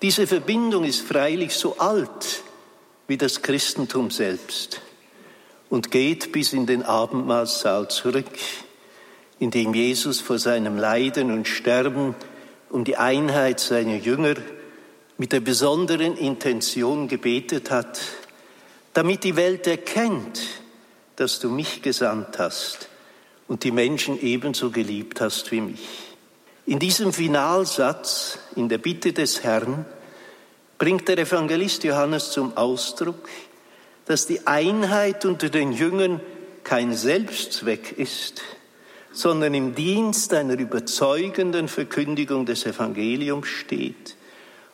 Diese 0.03 0.27
Verbindung 0.27 0.85
ist 0.85 1.01
freilich 1.01 1.55
so 1.55 1.79
alt 1.79 2.43
wie 3.09 3.17
das 3.17 3.41
Christentum 3.41 4.11
selbst 4.11 4.83
und 5.71 5.91
geht 5.91 6.33
bis 6.33 6.53
in 6.53 6.67
den 6.67 6.83
Abendmahlsaal 6.83 7.89
zurück 7.89 8.27
in 9.39 9.51
dem 9.51 9.75
Jesus 9.75 10.21
vor 10.21 10.39
seinem 10.39 10.79
Leiden 10.79 11.31
und 11.31 11.49
Sterben 11.49 12.15
um 12.71 12.85
die 12.85 12.97
Einheit 12.97 13.61
seiner 13.61 13.97
Jünger 13.97 14.35
mit 15.17 15.33
der 15.33 15.41
besonderen 15.41 16.17
Intention 16.17 17.09
gebetet 17.09 17.71
hat, 17.71 18.01
damit 18.93 19.25
die 19.25 19.37
Welt 19.37 19.67
erkennt, 19.67 20.41
dass 21.17 21.39
du 21.39 21.51
mich 21.51 21.83
gesandt 21.83 22.39
hast 22.39 22.89
und 23.47 23.65
die 23.65 23.71
Menschen 23.71 24.21
ebenso 24.21 24.71
geliebt 24.71 25.21
hast 25.21 25.53
wie 25.53 25.61
mich. 25.61 25.89
In 26.67 26.79
diesem 26.79 27.13
Finalsatz, 27.13 28.39
in 28.57 28.69
der 28.69 28.79
Bitte 28.79 29.13
des 29.13 29.43
Herrn, 29.43 29.85
bringt 30.79 31.07
der 31.09 31.19
Evangelist 31.19 31.85
Johannes 31.85 32.31
zum 32.31 32.57
Ausdruck, 32.57 33.29
dass 34.07 34.27
die 34.27 34.47
Einheit 34.47 35.25
unter 35.25 35.49
den 35.49 35.73
Jüngern 35.73 36.21
kein 36.63 36.95
Selbstzweck 36.95 37.93
ist, 37.97 38.43
sondern 39.15 39.55
im 39.55 39.75
Dienst 39.77 40.35
einer 40.35 40.59
überzeugenden 40.59 41.69
Verkündigung 41.69 42.47
des 42.47 42.67
Evangeliums 42.67 43.47
steht 43.47 44.17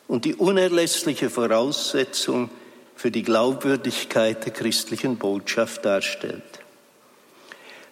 und 0.09 0.25
die 0.25 0.35
unerlässliche 0.35 1.29
Voraussetzung 1.29 2.49
für 2.97 3.11
die 3.11 3.23
Glaubwürdigkeit 3.23 4.45
der 4.45 4.53
christlichen 4.53 5.19
Botschaft 5.19 5.85
darstellt. 5.85 6.43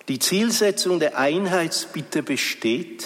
Die 0.09 0.19
Zielsetzung 0.19 0.99
der 1.01 1.19
Einheitsbitte 1.19 2.23
besteht, 2.23 3.05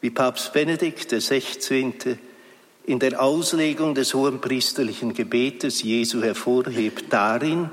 wie 0.00 0.10
Papst 0.10 0.52
Benedikt 0.52 1.12
XVI. 1.12 2.18
in 2.84 2.98
der 2.98 3.22
Auslegung 3.22 3.94
des 3.94 4.12
hohenpriesterlichen 4.12 5.14
Gebetes 5.14 5.84
Jesu 5.84 6.20
hervorhebt, 6.20 7.04
darin, 7.10 7.70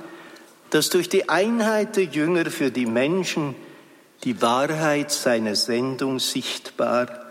dass 0.70 0.90
durch 0.90 1.10
die 1.10 1.30
Einheit 1.30 1.96
der 1.96 2.04
Jünger 2.04 2.52
für 2.52 2.70
die 2.70 2.86
Menschen 2.86 3.56
die 4.24 4.42
Wahrheit 4.42 5.12
seiner 5.12 5.56
Sendung 5.56 6.20
sichtbar 6.20 7.26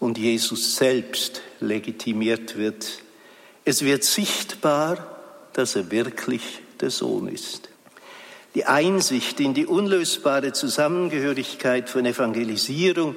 und 0.00 0.18
Jesus 0.18 0.76
selbst 0.76 1.42
legitimiert 1.60 2.56
wird. 2.56 2.86
Es 3.64 3.84
wird 3.84 4.04
sichtbar, 4.04 5.20
dass 5.52 5.76
er 5.76 5.90
wirklich 5.90 6.42
der 6.80 6.90
Sohn 6.90 7.28
ist. 7.28 7.68
Die 8.54 8.64
Einsicht 8.64 9.40
in 9.40 9.54
die 9.54 9.66
unlösbare 9.66 10.52
Zusammengehörigkeit 10.52 11.88
von 11.88 12.04
Evangelisierung 12.04 13.16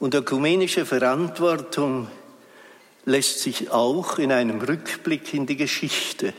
und 0.00 0.14
ökumenischer 0.14 0.84
Verantwortung 0.84 2.08
lässt 3.04 3.40
sich 3.40 3.70
auch 3.70 4.18
in 4.18 4.32
einem 4.32 4.60
Rückblick 4.60 5.32
in 5.32 5.46
die 5.46 5.56
Geschichte 5.56 6.34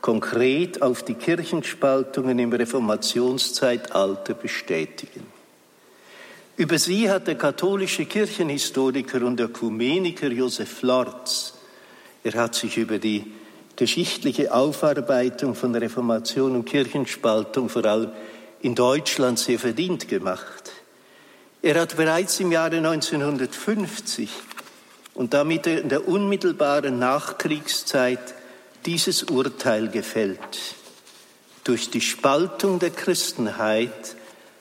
konkret 0.00 0.82
auf 0.82 1.02
die 1.02 1.14
Kirchenspaltungen 1.14 2.38
im 2.38 2.52
Reformationszeitalter 2.52 4.34
bestätigen. 4.34 5.26
Über 6.56 6.78
sie 6.78 7.10
hat 7.10 7.26
der 7.26 7.36
katholische 7.36 8.04
Kirchenhistoriker 8.06 9.22
und 9.22 9.38
Ökumeniker 9.40 10.28
Josef 10.28 10.82
Lorz, 10.82 11.54
er 12.24 12.34
hat 12.34 12.54
sich 12.56 12.76
über 12.76 12.98
die 12.98 13.32
geschichtliche 13.76 14.52
Aufarbeitung 14.52 15.54
von 15.54 15.74
Reformation 15.74 16.56
und 16.56 16.64
Kirchenspaltung 16.64 17.68
vor 17.68 17.84
allem 17.84 18.10
in 18.60 18.74
Deutschland 18.74 19.38
sehr 19.38 19.58
verdient 19.58 20.08
gemacht. 20.08 20.72
Er 21.62 21.80
hat 21.80 21.96
bereits 21.96 22.40
im 22.40 22.50
Jahre 22.50 22.78
1950 22.78 24.30
und 25.14 25.32
damit 25.32 25.66
in 25.66 25.88
der 25.88 26.08
unmittelbaren 26.08 26.98
Nachkriegszeit 26.98 28.34
dieses 28.86 29.24
Urteil 29.24 29.88
gefällt. 29.88 30.76
Durch 31.64 31.90
die 31.90 32.00
Spaltung 32.00 32.78
der 32.78 32.90
Christenheit 32.90 34.14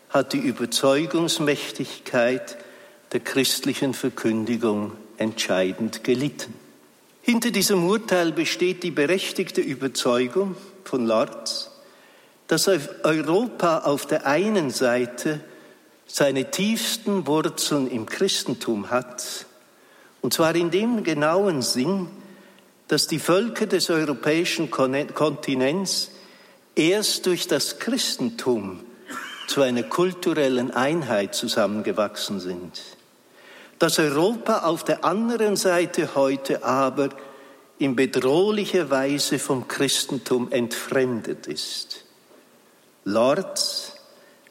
hat 0.09 0.33
die 0.33 0.39
Überzeugungsmächtigkeit 0.39 2.57
der 3.13 3.21
christlichen 3.21 3.93
Verkündigung 3.93 4.91
entscheidend 5.17 6.03
gelitten. 6.03 6.53
Hinter 7.21 7.51
diesem 7.51 7.85
Urteil 7.85 8.31
besteht 8.31 8.83
die 8.83 8.91
berechtigte 8.91 9.61
Überzeugung 9.61 10.55
von 10.83 11.05
Lorz, 11.05 11.71
dass 12.47 12.67
Europa 12.67 13.79
auf 13.79 14.05
der 14.05 14.25
einen 14.25 14.69
Seite 14.69 15.41
seine 16.05 16.51
tiefsten 16.51 17.27
Wurzeln 17.27 17.89
im 17.89 18.05
Christentum 18.05 18.89
hat, 18.89 19.45
und 20.21 20.33
zwar 20.33 20.55
in 20.55 20.71
dem 20.71 21.03
genauen 21.03 21.61
Sinn, 21.61 22.07
dass 22.87 23.07
die 23.07 23.19
Völker 23.19 23.65
des 23.65 23.89
europäischen 23.89 24.71
Kontinents 24.71 26.11
erst 26.75 27.25
durch 27.25 27.47
das 27.47 27.79
Christentum 27.79 28.81
zu 29.47 29.61
einer 29.61 29.83
kulturellen 29.83 30.71
Einheit 30.71 31.35
zusammengewachsen 31.35 32.39
sind. 32.39 32.81
Dass 33.79 33.99
Europa 33.99 34.59
auf 34.59 34.83
der 34.83 35.03
anderen 35.05 35.55
Seite 35.55 36.15
heute 36.15 36.63
aber 36.63 37.09
in 37.79 37.95
bedrohlicher 37.95 38.89
Weise 38.89 39.37
vom 39.39 39.67
Christentum 39.67 40.51
entfremdet 40.51 41.47
ist. 41.47 42.05
Lorz 43.03 43.93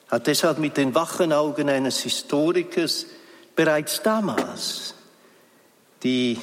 hat 0.08 0.28
deshalb 0.28 0.58
mit 0.58 0.76
den 0.76 0.94
wachen 0.94 1.32
Augen 1.32 1.68
eines 1.68 2.00
Historikers 2.00 3.06
bereits 3.56 4.02
damals 4.02 4.94
die 6.02 6.38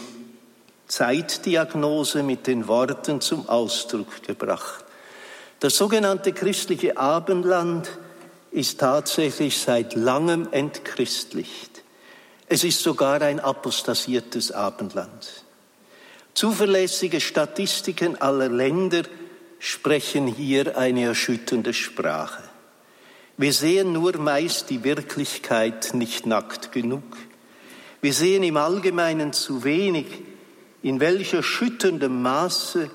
Zeitdiagnose 0.93 2.21
mit 2.21 2.45
den 2.45 2.67
Worten 2.67 3.19
zum 3.19 3.49
Ausdruck 3.49 4.21
gebracht. 4.21 4.85
Das 5.59 5.75
sogenannte 5.75 6.33
christliche 6.33 6.97
Abendland 6.97 7.89
ist 8.51 8.79
tatsächlich 8.79 9.57
seit 9.57 9.95
langem 9.95 10.49
entchristlicht. 10.51 11.81
Es 12.47 12.63
ist 12.63 12.83
sogar 12.83 13.23
ein 13.23 13.39
apostasiertes 13.39 14.51
Abendland. 14.51 15.43
Zuverlässige 16.35 17.19
Statistiken 17.19 18.21
aller 18.21 18.49
Länder 18.49 19.01
sprechen 19.57 20.27
hier 20.27 20.77
eine 20.77 21.05
erschütternde 21.05 21.73
Sprache. 21.73 22.43
Wir 23.37 23.51
sehen 23.51 23.93
nur 23.93 24.15
meist 24.19 24.69
die 24.69 24.83
Wirklichkeit 24.83 25.95
nicht 25.95 26.27
nackt 26.27 26.71
genug. 26.71 27.17
Wir 27.99 28.13
sehen 28.13 28.43
im 28.43 28.57
Allgemeinen 28.57 29.33
zu 29.33 29.63
wenig 29.63 30.05
in 30.83 30.99
welcher 30.99 31.41
schütterndem 31.41 32.21
Maße 32.21 32.91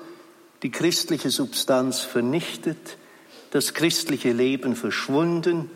die 0.61 0.71
christliche 0.71 1.31
Substanz 1.31 1.99
vernichtet, 2.01 2.97
das 3.51 3.73
christliche 3.73 4.31
Leben 4.31 4.75
verschwunden 4.75 5.69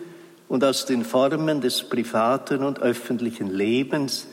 und 0.48 0.64
aus 0.64 0.86
den 0.86 1.04
Formen 1.04 1.60
des 1.60 1.90
privaten 1.90 2.64
und 2.64 2.80
öffentlichen 2.80 3.50
Lebens, 3.50 4.28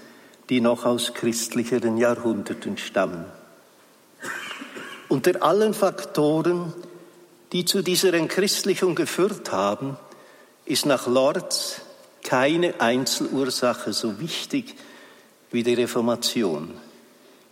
die 0.50 0.60
noch 0.60 0.84
aus 0.84 1.14
christlicheren 1.14 1.96
Jahrhunderten 1.96 2.76
stammen. 2.76 3.24
Unter 5.08 5.42
allen 5.42 5.72
Faktoren, 5.72 6.74
die 7.52 7.64
zu 7.64 7.82
dieser 7.82 8.12
Entchristlichung 8.12 8.94
geführt 8.94 9.52
haben, 9.52 9.96
ist 10.66 10.84
nach 10.84 11.06
Lorz 11.06 11.80
keine 12.22 12.78
Einzelursache 12.78 13.94
so 13.94 14.20
wichtig 14.20 14.76
wie 15.50 15.62
die 15.62 15.74
Reformation. 15.74 16.74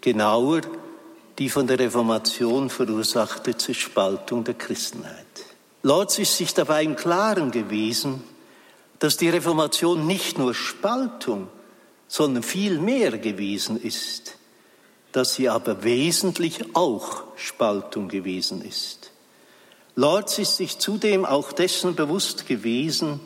Genauer 0.00 0.62
die 1.38 1.48
von 1.48 1.66
der 1.66 1.78
Reformation 1.78 2.68
verursachte 2.68 3.56
Zerspaltung 3.56 4.42
der 4.42 4.54
Christenheit. 4.54 5.24
Lorz 5.82 6.18
ist 6.18 6.36
sich 6.36 6.52
dabei 6.52 6.82
im 6.82 6.96
Klaren 6.96 7.52
gewesen, 7.52 8.24
dass 8.98 9.16
die 9.16 9.28
Reformation 9.28 10.06
nicht 10.06 10.38
nur 10.38 10.54
Spaltung, 10.54 11.46
sondern 12.08 12.42
viel 12.42 12.80
mehr 12.80 13.16
gewesen 13.18 13.80
ist, 13.80 14.34
dass 15.12 15.34
sie 15.34 15.48
aber 15.48 15.84
wesentlich 15.84 16.74
auch 16.74 17.22
Spaltung 17.36 18.08
gewesen 18.08 18.62
ist. 18.62 19.12
Lorz 19.94 20.38
ist 20.38 20.56
sich 20.56 20.78
zudem 20.78 21.24
auch 21.24 21.52
dessen 21.52 21.94
bewusst 21.94 22.46
gewesen, 22.46 23.20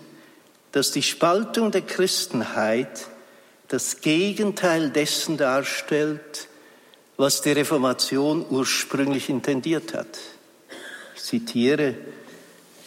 dass 0.73 0.91
die 0.91 1.03
Spaltung 1.03 1.71
der 1.71 1.83
Christenheit 1.83 3.07
das 3.69 4.01
Gegenteil 4.03 4.91
dessen 4.91 5.39
darstellt, 5.39 6.49
was 7.23 7.41
die 7.41 7.53
Reformation 7.53 8.45
ursprünglich 8.51 9.29
intendiert 9.29 9.95
hat. 9.95 10.19
Ich 11.15 11.23
zitiere, 11.23 11.95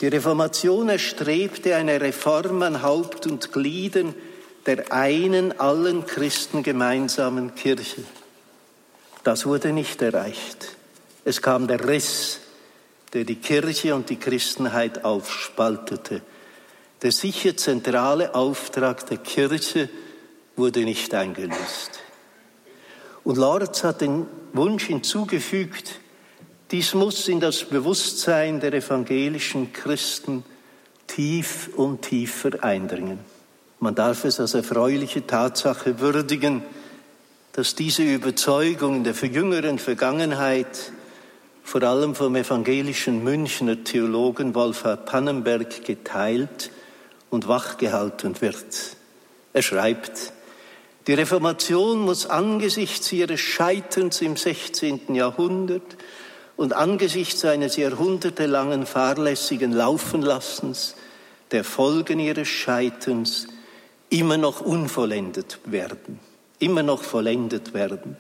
die 0.01 0.07
Reformation 0.07 0.89
erstrebte 0.89 1.73
eine 1.77 2.01
Reform 2.01 2.61
an 2.61 2.81
Haupt 2.81 3.27
und 3.27 3.53
Gliedern 3.53 4.13
der 4.65 4.91
einen 4.91 5.57
allen 5.57 6.05
Christen 6.05 6.63
gemeinsamen 6.63 7.55
Kirche. 7.55 8.03
Das 9.23 9.45
wurde 9.45 9.71
nicht 9.71 10.01
erreicht. 10.01 10.75
Es 11.23 11.41
kam 11.41 11.69
der 11.69 11.87
Riss, 11.87 12.41
der 13.13 13.23
die 13.23 13.37
Kirche 13.37 13.95
und 13.95 14.09
die 14.09 14.19
Christenheit 14.19 15.05
aufspaltete. 15.05 16.21
Der 17.01 17.11
sicher 17.13 17.55
zentrale 17.55 18.35
Auftrag 18.35 19.05
der 19.05 19.19
Kirche 19.19 19.87
wurde 20.57 20.81
nicht 20.81 21.13
eingelöst. 21.13 22.01
Und 23.25 23.37
Lorz 23.37 23.83
hat 23.83 24.01
den 24.01 24.27
Wunsch 24.53 24.85
hinzugefügt, 24.85 25.99
dies 26.71 26.93
muss 26.93 27.27
in 27.27 27.39
das 27.39 27.65
Bewusstsein 27.65 28.59
der 28.59 28.73
evangelischen 28.73 29.73
Christen 29.73 30.43
tief 31.07 31.69
und 31.75 32.03
tiefer 32.03 32.63
eindringen. 32.63 33.19
Man 33.79 33.95
darf 33.95 34.25
es 34.25 34.39
als 34.39 34.53
erfreuliche 34.53 35.25
Tatsache 35.25 35.99
würdigen, 35.99 36.63
dass 37.53 37.73
diese 37.73 38.03
Überzeugung 38.03 38.97
in 38.97 39.03
der 39.03 39.13
jüngeren 39.13 39.79
Vergangenheit 39.79 40.91
vor 41.63 41.81
allem 41.81 42.13
vom 42.13 42.35
evangelischen 42.35 43.23
Münchner 43.23 43.83
Theologen 43.83 44.53
Wolfhard 44.53 45.07
Pannenberg 45.07 45.83
geteilt 45.83 46.69
und 47.31 47.47
wachgehalten 47.47 48.39
wird. 48.39 48.97
Er 49.53 49.61
schreibt, 49.63 50.33
die 51.07 51.13
Reformation 51.13 51.99
muss 51.99 52.25
angesichts 52.25 53.11
ihres 53.11 53.39
Scheiterns 53.39 54.21
im 54.21 54.35
16. 54.35 55.13
Jahrhundert 55.13 55.97
und 56.57 56.73
angesichts 56.73 57.45
eines 57.45 57.75
jahrhundertelangen 57.75 58.85
fahrlässigen 58.85 59.71
Laufenlassens 59.71 60.95
der 61.51 61.63
Folgen 61.63 62.19
ihres 62.19 62.47
Scheiterns 62.47 63.47
immer 64.09 64.37
noch 64.37 64.61
unvollendet 64.61 65.59
werden, 65.65 66.19
immer 66.59 66.81
noch 66.81 67.03
vollendet 67.03 67.73
werden. 67.73 68.17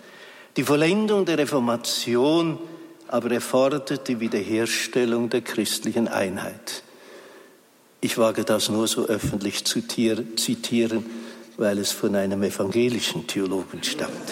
Die 0.57 0.63
Vollendung 0.63 1.25
der 1.25 1.39
Reformation 1.39 2.59
aber 3.07 3.31
erfordert 3.31 4.07
die 4.07 4.19
Wiederherstellung 4.19 5.29
der 5.29 5.41
christlichen 5.41 6.07
Einheit. 6.07 6.83
Ich 8.01 8.17
wage 8.17 8.43
das 8.43 8.69
nur 8.69 8.87
so 8.87 9.05
öffentlich 9.05 9.65
zu 9.65 9.81
zitieren, 9.81 11.05
weil 11.57 11.79
es 11.79 11.91
von 11.91 12.15
einem 12.15 12.43
evangelischen 12.43 13.27
Theologen 13.27 13.83
stammt. 13.83 14.31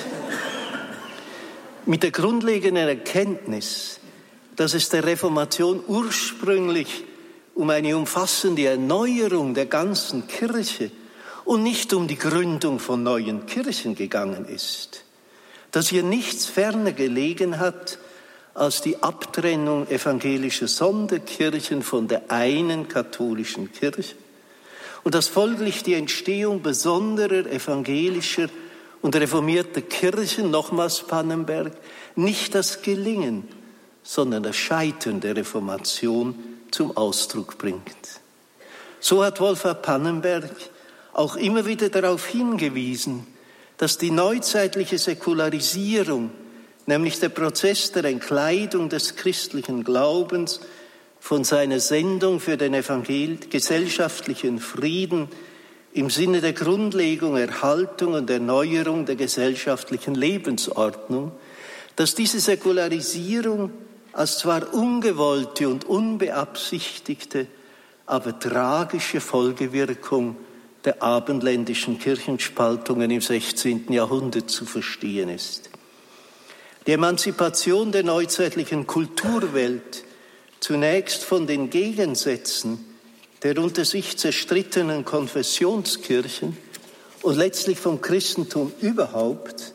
Mit 1.86 2.04
der 2.04 2.12
grundlegenden 2.12 2.88
Erkenntnis, 2.88 4.00
dass 4.56 4.74
es 4.74 4.90
der 4.90 5.06
Reformation 5.06 5.84
ursprünglich 5.88 7.04
um 7.56 7.70
eine 7.70 7.96
umfassende 7.98 8.66
Erneuerung 8.66 9.54
der 9.54 9.66
ganzen 9.66 10.28
Kirche 10.28 10.92
und 11.46 11.64
nicht 11.64 11.94
um 11.94 12.08
die 12.08 12.18
Gründung 12.18 12.80
von 12.80 13.04
neuen 13.04 13.46
Kirchen 13.46 13.96
gegangen 13.96 14.46
ist, 14.46 15.04
dass 15.72 15.90
hier 15.90 16.04
nichts 16.04 16.46
ferner 16.46 16.94
gelegen 16.94 17.60
hat 17.60 18.00
als 18.54 18.82
die 18.82 19.02
Abtrennung 19.02 19.88
evangelischer 19.90 20.68
Sonderkirchen 20.68 21.82
von 21.82 22.08
der 22.08 22.32
einen 22.32 22.88
katholischen 22.88 23.72
Kirche 23.72 24.16
und 25.04 25.16
dass 25.16 25.28
folglich 25.28 25.84
die 25.84 25.94
Entstehung 25.96 26.62
besonderer 26.62 27.46
evangelischer 27.46 28.48
und 29.02 29.16
reformierter 29.16 29.82
Kirchen, 29.82 30.50
nochmals 30.50 31.06
Pannenberg, 31.06 31.74
nicht 32.16 32.56
das 32.56 32.82
Gelingen, 32.82 33.48
sondern 34.02 34.44
das 34.44 34.56
Scheitern 34.56 35.20
der 35.20 35.36
Reformation 35.36 36.36
zum 36.72 36.96
Ausdruck 36.96 37.58
bringt. 37.58 38.22
So 39.00 39.24
hat 39.24 39.42
Wolfgang 39.42 39.82
Pannenberg 39.82 40.50
auch 41.14 41.36
immer 41.36 41.66
wieder 41.66 41.90
darauf 41.90 42.26
hingewiesen, 42.26 43.28
dass 43.78 43.98
die 43.98 44.12
neuzeitliche 44.12 44.98
Säkularisierung, 44.98 46.32
nämlich 46.86 47.20
der 47.20 47.30
Prozess 47.30 47.92
der 47.92 48.06
Entkleidung 48.06 48.90
des 48.90 49.16
christlichen 49.16 49.84
Glaubens, 49.84 50.62
von 51.24 51.46
seiner 51.46 51.80
Sendung 51.80 52.42
für 52.42 52.58
den 52.58 52.74
Evangel 52.74 53.38
gesellschaftlichen 53.50 54.60
Frieden 54.60 55.30
im 55.94 56.10
Sinne 56.10 56.42
der 56.42 56.52
Grundlegung, 56.52 57.38
Erhaltung 57.38 58.16
und 58.16 58.30
Erneuerung 58.30 59.06
der 59.06 59.16
gesellschaftlichen 59.16 60.16
Lebensordnung, 60.16 61.32
dass 61.96 62.14
diese 62.14 62.42
Säkularisierung 62.42 63.72
als 64.12 64.40
zwar 64.40 64.74
ungewollte 64.74 65.70
und 65.70 65.86
unbeabsichtigte, 65.86 67.48
aber 68.06 68.38
tragische 68.38 69.22
Folgewirkung 69.22 70.36
der 70.84 71.02
abendländischen 71.02 72.00
Kirchenspaltungen 72.00 73.10
im 73.10 73.22
16. 73.22 73.94
Jahrhundert 73.94 74.50
zu 74.50 74.66
verstehen 74.66 75.30
ist. 75.30 75.70
Die 76.86 76.92
Emanzipation 76.92 77.94
der 77.94 78.04
neuzeitlichen 78.04 78.86
Kulturwelt 78.86 80.04
zunächst 80.64 81.26
von 81.26 81.46
den 81.46 81.70
Gegensätzen 81.70 82.86
der 83.44 83.58
unter 83.58 83.84
sich 83.84 84.18
zerstrittenen 84.18 85.04
Konfessionskirchen 85.04 86.56
und 87.22 87.36
letztlich 87.36 87.78
vom 87.78 88.00
Christentum 88.00 88.72
überhaupt, 88.80 89.74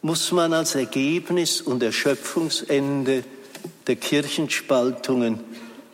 muss 0.00 0.32
man 0.32 0.54
als 0.54 0.74
Ergebnis 0.74 1.60
und 1.60 1.82
Erschöpfungsende 1.82 3.24
der 3.86 3.96
Kirchenspaltungen 3.96 5.40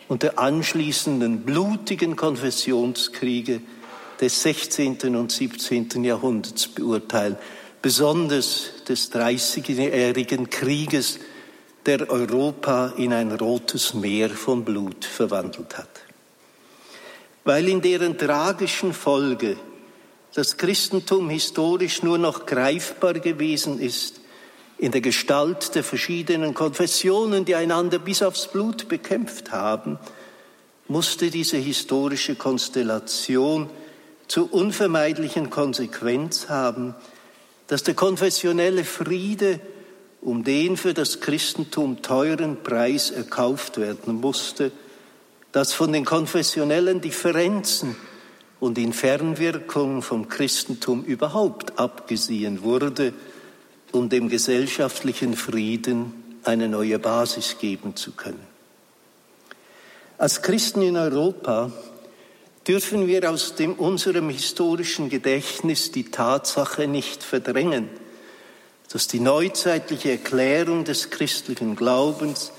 und 0.07 0.23
der 0.23 0.39
anschließenden 0.39 1.41
blutigen 1.41 2.15
Konfessionskriege 2.15 3.61
des 4.21 4.41
16. 4.43 5.17
und 5.17 5.33
17. 5.33 6.05
Jahrhunderts 6.05 6.69
beurteilen, 6.69 7.37
besonders 7.81 8.85
des 8.87 9.11
Dreißigjährigen 9.11 10.49
Krieges 10.49 11.19
der 11.87 12.09
Europa 12.11 12.93
in 12.97 13.13
ein 13.13 13.33
rotes 13.33 13.95
Meer 13.95 14.31
von 14.31 14.65
Blut 14.65 15.05
verwandelt 15.05 15.77
hat. 15.77 16.03
Weil 17.45 17.69
in 17.69 17.81
deren 17.81 18.17
tragischen 18.17 18.93
Folge 18.93 19.57
das 20.35 20.57
Christentum 20.57 21.29
historisch 21.29 22.03
nur 22.03 22.19
noch 22.19 22.47
greifbar 22.47 23.15
gewesen 23.15 23.81
ist, 23.81 24.21
in 24.79 24.91
der 24.91 25.01
Gestalt 25.01 25.75
der 25.75 25.85
verschiedenen 25.85 26.55
Konfessionen, 26.55 27.45
die 27.45 27.55
einander 27.55 27.99
bis 27.99 28.23
aufs 28.23 28.49
Blut 28.49 28.89
bekämpft 28.89 29.53
haben, 29.53 29.99
musste 30.89 31.31
diese 31.31 31.57
historische 31.57 32.35
Konstellation 32.35 33.71
zur 34.27 34.53
unvermeidlichen 34.53 35.51
Konsequenz 35.51 36.49
haben, 36.49 36.95
dass 37.67 37.83
der 37.83 37.95
konfessionelle 37.95 38.85
Friede 38.85 39.61
um 40.23 40.45
den 40.45 40.77
für 40.77 40.95
das 40.95 41.21
Christentum 41.21 42.01
teuren 42.01 42.63
Preis 42.63 43.11
erkauft 43.11 43.79
werden 43.79 44.21
musste, 44.21 44.71
dass 45.51 45.73
von 45.73 45.93
den 45.93 46.05
konfessionellen 46.05 47.01
Differenzen 47.01 47.97
und 48.61 48.79
in 48.79 48.93
Fernwirkung 48.93 50.01
vom 50.01 50.29
Christentum 50.29 51.05
überhaupt 51.05 51.79
abgesehen 51.79 52.63
wurde, 52.63 53.13
um 53.91 54.09
dem 54.09 54.29
gesellschaftlichen 54.29 55.37
Frieden 55.37 56.39
eine 56.45 56.69
neue 56.69 57.01
Basis 57.01 57.59
geben 57.59 57.97
zu 57.97 58.13
können. 58.13 58.47
Als 60.19 60.41
Christen 60.41 60.83
in 60.83 60.97
Europa 60.97 61.73
dürfen 62.67 63.09
wir 63.09 63.29
aus 63.29 63.57
dem, 63.57 63.75
unserem 63.75 64.31
historischen 64.31 65.09
Gedächtnis 65.09 65.91
die 65.91 66.13
Tatsache 66.13 66.87
nicht 66.87 67.25
verdrängen, 67.25 67.89
dass 68.93 69.07
die 69.09 69.21
neuzeitliche 69.21 70.11
Erklärung 70.11 70.85
des 70.85 71.09
christlichen 71.09 71.77
Glaubens 71.77 72.53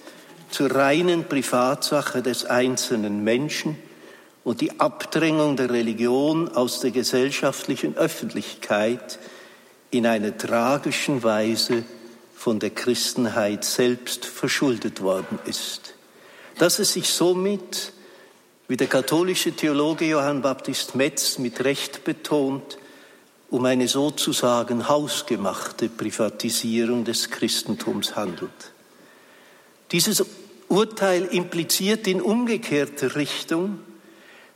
zur 0.50 0.72
reinen 0.74 1.26
Privatsache 1.26 2.24
des 2.24 2.46
einzelnen 2.46 3.24
Menschen 3.24 3.78
und 4.44 4.60
die 4.60 4.80
Abdrängung 4.80 5.56
der 5.58 5.70
Religion 5.70 6.50
aus 6.50 6.80
der 6.80 6.90
gesellschaftlichen 6.90 7.98
Öffentlichkeit 7.98 9.20
in 9.92 10.08
einer 10.08 10.36
tragischen 10.36 11.22
Weise 11.22 11.84
von 12.36 12.60
der 12.60 12.72
Christenheit 12.72 13.64
selbst 13.64 14.26
verschuldet 14.26 15.02
worden 15.02 15.38
ist. 15.46 15.94
Dass 16.58 16.80
es 16.80 16.94
sich 16.94 17.10
somit, 17.10 17.94
wie 18.68 18.78
der 18.78 18.88
katholische 18.88 19.52
Theologe 19.52 20.06
Johann 20.06 20.42
Baptist 20.42 20.96
Metz 20.96 21.38
mit 21.38 21.64
Recht 21.64 22.04
betont, 22.04 22.80
um 23.54 23.66
eine 23.66 23.88
sozusagen 23.88 24.90
hausgemachte 24.90 25.88
Privatisierung 25.88 27.06
des 27.06 27.30
Christentums 27.30 28.16
handelt. 28.16 28.50
Dieses 29.92 30.26
Urteil 30.70 31.26
impliziert 31.26 32.08
in 32.08 32.20
umgekehrter 32.20 33.16
Richtung, 33.16 33.78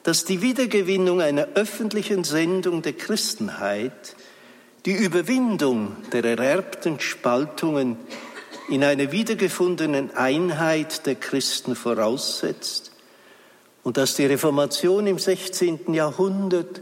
dass 0.01 0.25
die 0.25 0.41
Wiedergewinnung 0.41 1.21
einer 1.21 1.49
öffentlichen 1.53 2.23
Sendung 2.23 2.81
der 2.81 2.93
Christenheit 2.93 4.15
die 4.87 4.95
Überwindung 4.95 5.97
der 6.11 6.25
ererbten 6.25 6.99
Spaltungen 6.99 7.97
in 8.67 8.83
einer 8.83 9.11
wiedergefundenen 9.11 10.09
Einheit 10.15 11.05
der 11.05 11.13
Christen 11.13 11.75
voraussetzt 11.75 12.93
und 13.83 13.97
dass 13.97 14.15
die 14.15 14.25
Reformation 14.25 15.05
im 15.05 15.19
16. 15.19 15.93
Jahrhundert 15.93 16.81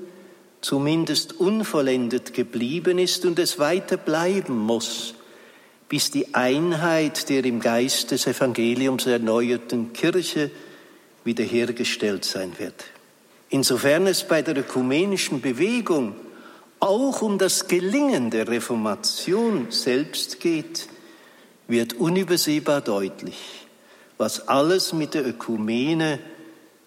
zumindest 0.65 1.39
unvollendet 1.39 2.33
geblieben 2.33 2.97
ist 2.97 3.23
und 3.23 3.37
es 3.37 3.59
weiter 3.59 3.97
bleiben 3.97 4.57
muss, 4.57 5.13
bis 5.89 6.09
die 6.09 6.33
Einheit 6.33 7.29
der 7.29 7.45
im 7.45 7.59
Geist 7.59 8.09
des 8.09 8.25
Evangeliums 8.25 9.05
erneuerten 9.05 9.93
Kirche 9.93 10.49
wiederhergestellt 11.23 12.25
sein 12.25 12.53
wird. 12.57 12.83
Insofern 13.49 14.07
es 14.07 14.23
bei 14.23 14.41
der 14.41 14.57
ökumenischen 14.57 15.39
Bewegung 15.39 16.15
auch 16.79 17.21
um 17.21 17.37
das 17.37 17.67
Gelingen 17.67 18.31
der 18.31 18.47
Reformation 18.47 19.67
selbst 19.69 20.39
geht, 20.39 20.87
wird 21.67 21.93
unübersehbar 21.93 22.81
deutlich, 22.81 23.37
was 24.17 24.47
alles 24.47 24.93
mit 24.93 25.13
der 25.13 25.27
Ökumene 25.27 26.17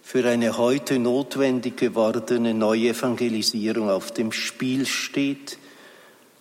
für 0.09 0.27
eine 0.27 0.57
heute 0.57 0.99
notwendig 0.99 1.77
gewordene 1.77 2.55
Neuevangelisierung 2.55 3.91
auf 3.91 4.11
dem 4.11 4.33
Spiel 4.33 4.87
steht. 4.87 5.59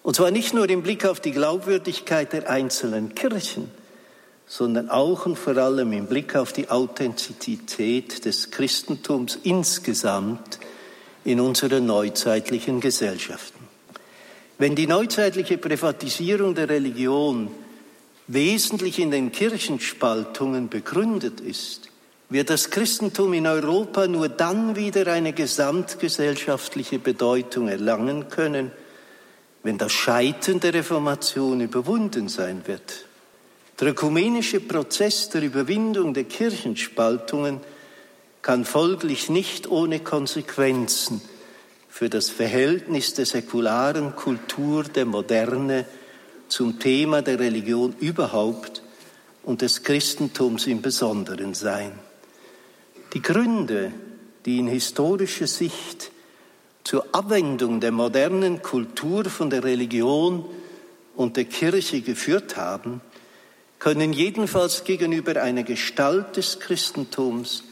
Und 0.04 0.16
zwar 0.16 0.32
nicht 0.32 0.54
nur 0.54 0.70
im 0.70 0.84
Blick 0.84 1.06
auf 1.06 1.20
die 1.20 1.34
Glaubwürdigkeit 1.34 2.32
der 2.32 2.50
einzelnen 2.50 3.14
Kirchen, 3.14 3.70
sondern 4.46 4.90
auch 4.90 5.26
und 5.26 5.38
vor 5.38 5.58
allem 5.58 5.92
im 5.92 6.06
Blick 6.06 6.38
auf 6.38 6.54
die 6.54 6.70
Authentizität 6.70 8.24
des 8.24 8.52
Christentums 8.52 9.38
insgesamt 9.44 10.60
in 11.26 11.42
unseren 11.42 11.86
neuzeitlichen 11.88 12.80
Gesellschaften. 12.80 13.68
Wenn 14.58 14.76
die 14.76 14.88
neuzeitliche 14.88 15.58
Privatisierung 15.58 16.56
der 16.56 16.70
Religion 16.70 17.50
wesentlich 18.28 18.98
in 18.98 19.12
den 19.12 19.34
Kirchenspaltungen 19.34 20.70
begründet 20.70 21.42
ist, 21.42 21.90
wird 22.30 22.50
das 22.50 22.70
Christentum 22.70 23.34
in 23.34 23.48
Europa 23.48 24.08
nur 24.08 24.28
dann 24.28 24.76
wieder 24.76 25.08
eine 25.08 25.34
gesamtgesellschaftliche 25.34 27.00
Bedeutung 27.00 27.70
erlangen 27.70 28.28
können, 28.28 28.72
wenn 29.64 29.78
das 29.78 29.94
Scheitern 29.94 30.60
der 30.60 30.74
Reformation 30.74 31.62
überwunden 31.62 32.28
sein 32.28 32.64
wird. 32.66 33.06
Der 33.80 33.90
ökumenische 33.90 34.60
Prozess 34.60 35.30
der 35.30 35.44
Überwindung 35.44 36.14
der 36.14 36.26
Kirchenspaltungen 36.26 37.62
kann 38.42 38.66
folglich 38.66 39.30
nicht 39.30 39.70
ohne 39.70 40.00
Konsequenzen 40.00 41.22
für 41.90 42.10
das 42.10 42.30
Verhältnis 42.30 43.14
der 43.14 43.26
säkularen 43.26 44.16
Kultur 44.16 44.84
der 44.84 45.06
Moderne 45.06 45.86
zum 46.48 46.80
Thema 46.80 47.22
der 47.22 47.40
Religion 47.40 47.96
überhaupt 48.00 48.82
und 49.44 49.62
des 49.62 49.84
Christentums 49.84 50.68
im 50.68 50.82
Besonderen 50.82 51.54
sein. 51.54 51.92
Die 53.14 53.22
Gründe, 53.22 53.92
die 54.46 54.60
in 54.60 54.68
historischer 54.68 55.48
Sicht 55.48 56.12
zur 56.84 57.06
Abwendung 57.12 57.80
der 57.80 57.92
modernen 57.92 58.62
Kultur 58.62 59.26
von 59.26 59.50
der 59.50 59.64
Religion 59.64 60.46
und 61.16 61.38
der 61.38 61.46
Kirche 61.46 62.02
geführt 62.02 62.58
haben, 62.58 63.02
können 63.80 64.14
jedenfalls 64.14 64.84
gegenüber 64.84 65.42
einer 65.42 65.64
Gestalt 65.64 66.38
des 66.38 66.60
Christentums, 66.60 67.64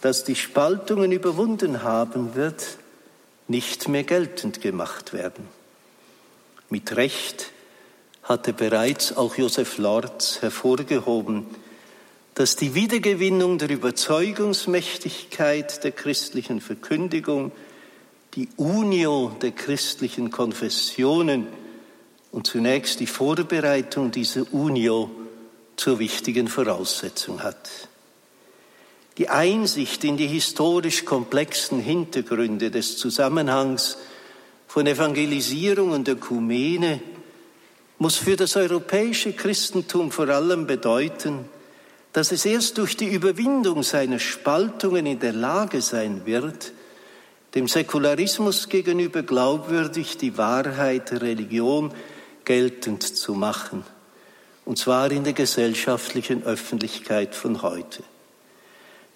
das 0.00 0.24
die 0.24 0.36
Spaltungen 0.36 1.12
überwunden 1.12 1.82
haben 1.82 2.34
wird, 2.34 2.78
nicht 3.48 3.88
mehr 3.88 4.04
geltend 4.04 4.60
gemacht 4.60 5.12
werden. 5.12 5.48
Mit 6.70 6.96
Recht 6.96 7.50
hatte 8.22 8.52
bereits 8.52 9.16
auch 9.16 9.36
Josef 9.36 9.78
Lorz 9.78 10.40
hervorgehoben, 10.40 11.46
dass 12.34 12.56
die 12.56 12.74
Wiedergewinnung 12.74 13.58
der 13.58 13.70
Überzeugungsmächtigkeit 13.70 15.84
der 15.84 15.92
christlichen 15.92 16.60
Verkündigung, 16.60 17.52
die 18.34 18.48
Unio 18.56 19.36
der 19.40 19.52
christlichen 19.52 20.32
Konfessionen 20.32 21.46
und 22.32 22.48
zunächst 22.48 22.98
die 22.98 23.06
Vorbereitung 23.06 24.10
dieser 24.10 24.52
Unio 24.52 25.08
zur 25.76 26.00
wichtigen 26.00 26.48
Voraussetzung 26.48 27.44
hat. 27.44 27.70
Die 29.18 29.28
Einsicht 29.28 30.02
in 30.02 30.16
die 30.16 30.26
historisch 30.26 31.04
komplexen 31.04 31.78
Hintergründe 31.78 32.72
des 32.72 32.96
Zusammenhangs 32.96 33.96
von 34.66 34.88
Evangelisierung 34.88 35.92
und 35.92 36.08
Ökumene 36.08 37.00
muss 37.98 38.16
für 38.16 38.34
das 38.34 38.56
europäische 38.56 39.34
Christentum 39.34 40.10
vor 40.10 40.28
allem 40.28 40.66
bedeuten, 40.66 41.44
dass 42.14 42.30
es 42.30 42.44
erst 42.44 42.78
durch 42.78 42.96
die 42.96 43.08
Überwindung 43.08 43.82
seiner 43.82 44.20
Spaltungen 44.20 45.04
in 45.04 45.18
der 45.18 45.32
Lage 45.32 45.82
sein 45.82 46.22
wird, 46.26 46.72
dem 47.56 47.66
Säkularismus 47.66 48.68
gegenüber 48.68 49.24
glaubwürdig 49.24 50.16
die 50.16 50.38
Wahrheit 50.38 51.10
der 51.10 51.22
Religion 51.22 51.92
geltend 52.44 53.02
zu 53.02 53.34
machen, 53.34 53.82
und 54.64 54.78
zwar 54.78 55.10
in 55.10 55.24
der 55.24 55.32
gesellschaftlichen 55.32 56.44
Öffentlichkeit 56.44 57.34
von 57.34 57.62
heute. 57.62 58.04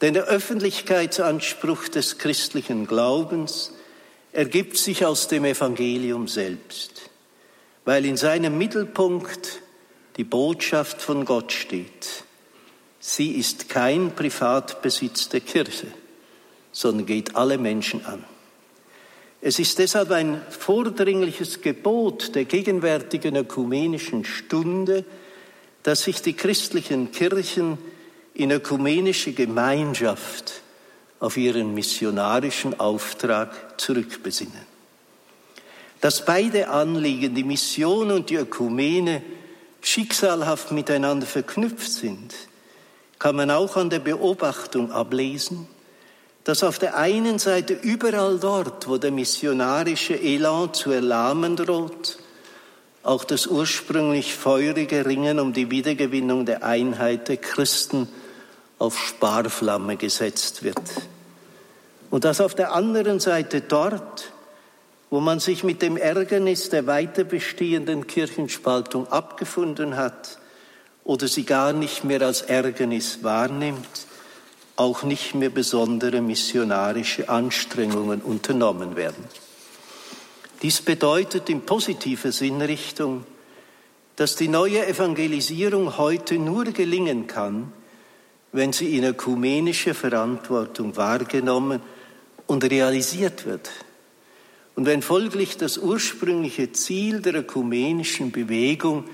Denn 0.00 0.14
der 0.14 0.24
Öffentlichkeitsanspruch 0.24 1.86
des 1.86 2.18
christlichen 2.18 2.88
Glaubens 2.88 3.74
ergibt 4.32 4.76
sich 4.76 5.06
aus 5.06 5.28
dem 5.28 5.44
Evangelium 5.44 6.26
selbst, 6.26 7.10
weil 7.84 8.04
in 8.04 8.16
seinem 8.16 8.58
Mittelpunkt 8.58 9.60
die 10.16 10.24
Botschaft 10.24 11.00
von 11.00 11.24
Gott 11.24 11.52
steht 11.52 12.24
Sie 13.10 13.30
ist 13.30 13.70
kein 13.70 14.14
Privatbesitz 14.14 15.30
der 15.30 15.40
Kirche, 15.40 15.86
sondern 16.72 17.06
geht 17.06 17.36
alle 17.36 17.56
Menschen 17.56 18.04
an. 18.04 18.22
Es 19.40 19.58
ist 19.58 19.78
deshalb 19.78 20.10
ein 20.10 20.42
vordringliches 20.50 21.62
Gebot 21.62 22.34
der 22.34 22.44
gegenwärtigen 22.44 23.34
ökumenischen 23.36 24.26
Stunde, 24.26 25.06
dass 25.84 26.02
sich 26.02 26.20
die 26.20 26.34
christlichen 26.34 27.10
Kirchen 27.10 27.78
in 28.34 28.50
ökumenische 28.50 29.32
Gemeinschaft 29.32 30.60
auf 31.18 31.38
ihren 31.38 31.72
missionarischen 31.72 32.78
Auftrag 32.78 33.80
zurückbesinnen. 33.80 34.66
Dass 36.02 36.26
beide 36.26 36.68
Anliegen, 36.68 37.34
die 37.34 37.42
Mission 37.42 38.10
und 38.10 38.28
die 38.28 38.36
Ökumene, 38.36 39.22
schicksalhaft 39.80 40.72
miteinander 40.72 41.26
verknüpft 41.26 41.90
sind, 41.90 42.34
kann 43.18 43.36
man 43.36 43.50
auch 43.50 43.76
an 43.76 43.90
der 43.90 43.98
Beobachtung 43.98 44.92
ablesen, 44.92 45.66
dass 46.44 46.62
auf 46.62 46.78
der 46.78 46.96
einen 46.96 47.38
Seite 47.38 47.74
überall 47.74 48.38
dort, 48.38 48.88
wo 48.88 48.96
der 48.96 49.10
missionarische 49.10 50.18
Elan 50.18 50.72
zu 50.72 50.90
erlahmen 50.90 51.56
droht, 51.56 52.18
auch 53.02 53.24
das 53.24 53.46
ursprünglich 53.46 54.34
feurige 54.34 55.04
Ringen 55.06 55.40
um 55.40 55.52
die 55.52 55.70
Wiedergewinnung 55.70 56.46
der 56.46 56.62
Einheit 56.62 57.28
der 57.28 57.36
Christen 57.36 58.08
auf 58.78 58.98
Sparflamme 58.98 59.96
gesetzt 59.96 60.62
wird. 60.62 60.80
Und 62.10 62.24
dass 62.24 62.40
auf 62.40 62.54
der 62.54 62.72
anderen 62.72 63.20
Seite 63.20 63.60
dort, 63.60 64.32
wo 65.10 65.20
man 65.20 65.40
sich 65.40 65.64
mit 65.64 65.82
dem 65.82 65.96
Ärgernis 65.96 66.70
der 66.70 66.86
weiter 66.86 67.24
bestehenden 67.24 68.06
Kirchenspaltung 68.06 69.08
abgefunden 69.08 69.96
hat, 69.96 70.37
oder 71.08 71.26
sie 71.26 71.44
gar 71.44 71.72
nicht 71.72 72.04
mehr 72.04 72.20
als 72.20 72.42
Ärgernis 72.42 73.20
wahrnimmt, 73.22 74.06
auch 74.76 75.04
nicht 75.04 75.34
mehr 75.34 75.48
besondere 75.48 76.20
missionarische 76.20 77.30
Anstrengungen 77.30 78.20
unternommen 78.20 78.94
werden. 78.94 79.24
Dies 80.60 80.82
bedeutet 80.82 81.48
in 81.48 81.62
positiver 81.62 82.30
Sinnrichtung, 82.30 83.24
dass 84.16 84.36
die 84.36 84.48
neue 84.48 84.86
Evangelisierung 84.86 85.96
heute 85.96 86.34
nur 86.34 86.66
gelingen 86.66 87.26
kann, 87.26 87.72
wenn 88.52 88.74
sie 88.74 88.94
in 88.98 89.04
ökumenischer 89.04 89.94
Verantwortung 89.94 90.94
wahrgenommen 90.98 91.80
und 92.46 92.64
realisiert 92.64 93.46
wird. 93.46 93.70
Und 94.74 94.84
wenn 94.84 95.00
folglich 95.00 95.56
das 95.56 95.78
ursprüngliche 95.78 96.70
Ziel 96.72 97.22
der 97.22 97.36
ökumenischen 97.36 98.30
Bewegung 98.30 99.04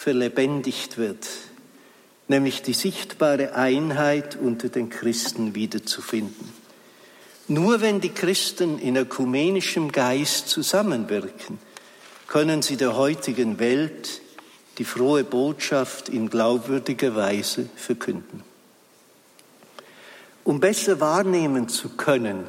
verlebendigt 0.00 0.96
wird, 0.96 1.28
nämlich 2.26 2.62
die 2.62 2.72
sichtbare 2.72 3.54
Einheit 3.54 4.34
unter 4.34 4.70
den 4.70 4.88
Christen 4.88 5.54
wiederzufinden. 5.54 6.48
Nur 7.48 7.82
wenn 7.82 8.00
die 8.00 8.08
Christen 8.08 8.78
in 8.78 8.96
ökumenischem 8.96 9.92
Geist 9.92 10.48
zusammenwirken, 10.48 11.58
können 12.28 12.62
sie 12.62 12.78
der 12.78 12.96
heutigen 12.96 13.58
Welt 13.58 14.22
die 14.78 14.86
frohe 14.86 15.22
Botschaft 15.22 16.08
in 16.08 16.30
glaubwürdiger 16.30 17.14
Weise 17.14 17.68
verkünden. 17.76 18.42
Um 20.44 20.60
besser 20.60 20.98
wahrnehmen 21.00 21.68
zu 21.68 21.90
können, 21.90 22.44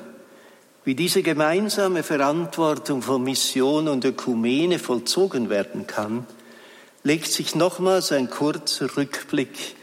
wie 0.85 0.95
diese 0.95 1.21
gemeinsame 1.21 2.03
Verantwortung 2.03 3.01
von 3.01 3.21
Mission 3.21 3.89
und 3.89 4.05
Ökumene 4.05 4.79
vollzogen 4.79 5.49
werden 5.49 5.85
kann, 5.85 6.25
legt 7.03 7.31
sich 7.31 7.55
nochmals 7.55 8.11
ein 8.11 8.29
kurzer 8.29 8.95
Rückblick 8.95 9.75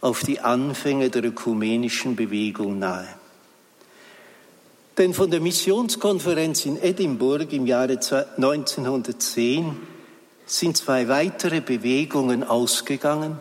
auf 0.00 0.22
die 0.22 0.40
Anfänge 0.40 1.10
der 1.10 1.24
ökumenischen 1.24 2.16
Bewegung 2.16 2.78
nahe. 2.78 3.08
Denn 4.98 5.14
von 5.14 5.30
der 5.30 5.40
Missionskonferenz 5.40 6.66
in 6.66 6.80
Edinburgh 6.80 7.54
im 7.54 7.66
Jahre 7.66 7.98
1910 8.36 9.76
sind 10.46 10.76
zwei 10.76 11.08
weitere 11.08 11.60
Bewegungen 11.60 12.44
ausgegangen, 12.44 13.38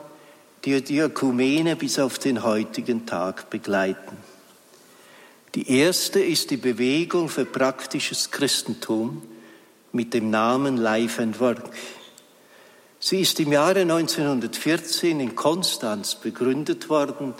die 0.65 0.81
die 0.81 0.99
Ökumene 0.99 1.75
bis 1.75 1.99
auf 1.99 2.17
den 2.17 2.43
heutigen 2.43 3.05
Tag 3.05 3.49
begleiten. 3.49 4.17
Die 5.53 5.69
erste 5.69 6.19
ist 6.19 6.49
die 6.49 6.57
Bewegung 6.57 7.29
für 7.29 7.45
praktisches 7.45 8.31
Christentum 8.31 9.21
mit 9.91 10.13
dem 10.15 10.31
Namen 10.31 10.77
Life 10.77 11.21
and 11.21 11.39
Work. 11.39 11.69
Sie 13.05 13.19
ist 13.19 13.37
im 13.41 13.51
Jahre 13.51 13.81
1914 13.81 15.19
in 15.19 15.35
Konstanz 15.35 16.15
begründet 16.15 16.87
worden 16.87 17.33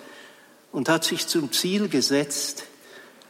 und 0.73 0.89
hat 0.89 1.05
sich 1.05 1.25
zum 1.27 1.53
Ziel 1.53 1.87
gesetzt, 1.87 2.65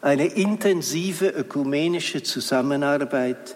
eine 0.01 0.25
intensive 0.25 1.27
ökumenische 1.27 2.23
Zusammenarbeit 2.23 3.55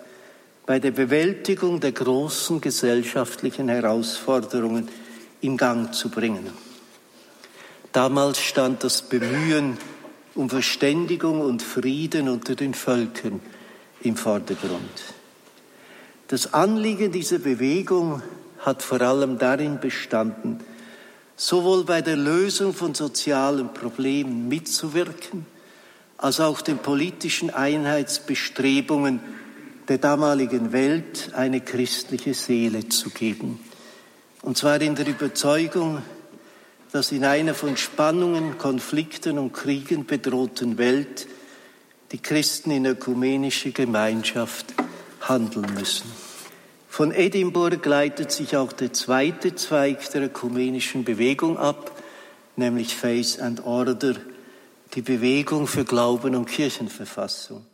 bei 0.68 0.78
der 0.78 0.92
Bewältigung 0.92 1.80
der 1.80 1.92
großen 1.92 2.62
gesellschaftlichen 2.62 3.68
Herausforderungen 3.68 4.90
in 5.42 5.58
Gang 5.58 5.92
zu 5.92 6.10
bringen. 6.10 6.48
Damals 7.94 8.40
stand 8.40 8.84
das 8.84 9.02
Bemühen 9.02 9.80
um 10.36 10.52
Verständigung 10.52 11.42
und 11.42 11.64
Frieden 11.64 12.30
unter 12.30 12.54
den 12.54 12.76
Völkern 12.76 13.40
im 14.02 14.16
Vordergrund. 14.16 15.16
Das 16.28 16.54
Anliegen 16.54 17.12
dieser 17.12 17.40
Bewegung 17.40 18.22
hat 18.60 18.84
vor 18.84 19.02
allem 19.02 19.38
darin 19.38 19.80
bestanden, 19.80 20.60
sowohl 21.36 21.84
bei 21.84 22.02
der 22.02 22.16
Lösung 22.18 22.74
von 22.74 22.96
sozialen 22.96 23.74
Problemen 23.74 24.48
mitzuwirken, 24.48 25.46
als 26.18 26.40
auch 26.40 26.62
den 26.62 26.80
politischen 26.80 27.52
Einheitsbestrebungen 27.52 29.20
der 29.88 30.00
damaligen 30.00 30.72
Welt 30.74 31.32
eine 31.34 31.62
christliche 31.62 32.34
Seele 32.34 32.90
zu 32.90 33.10
geben. 33.10 33.60
Und 34.42 34.58
zwar 34.58 34.82
in 34.82 34.96
der 34.96 35.08
Überzeugung, 35.08 36.02
dass 36.92 37.12
in 37.12 37.26
einer 37.26 37.54
von 37.54 37.78
Spannungen, 37.78 38.58
Konflikten 38.58 39.38
und 39.38 39.54
Kriegen 39.54 40.06
bedrohten 40.06 40.78
Welt 40.78 41.28
die 42.12 42.20
Christen 42.20 42.72
in 42.72 42.86
ökumenischer 42.86 43.72
Gemeinschaft 43.72 44.74
handeln 45.22 45.74
müssen. 45.74 46.27
Von 46.98 47.12
Edinburgh 47.12 47.88
leitet 47.88 48.32
sich 48.32 48.58
auch 48.58 48.74
der 48.74 48.92
zweite 48.92 49.54
Zweig 49.54 50.10
der 50.10 50.24
ökumenischen 50.24 51.04
Bewegung 51.04 51.56
ab, 51.60 51.92
nämlich 52.56 52.96
Faith 52.96 53.40
and 53.40 53.64
Order, 53.64 54.16
die 54.96 55.04
Bewegung 55.04 55.68
für 55.68 55.86
Glauben 55.86 56.34
und 56.34 56.48
Kirchenverfassung. 56.48 57.67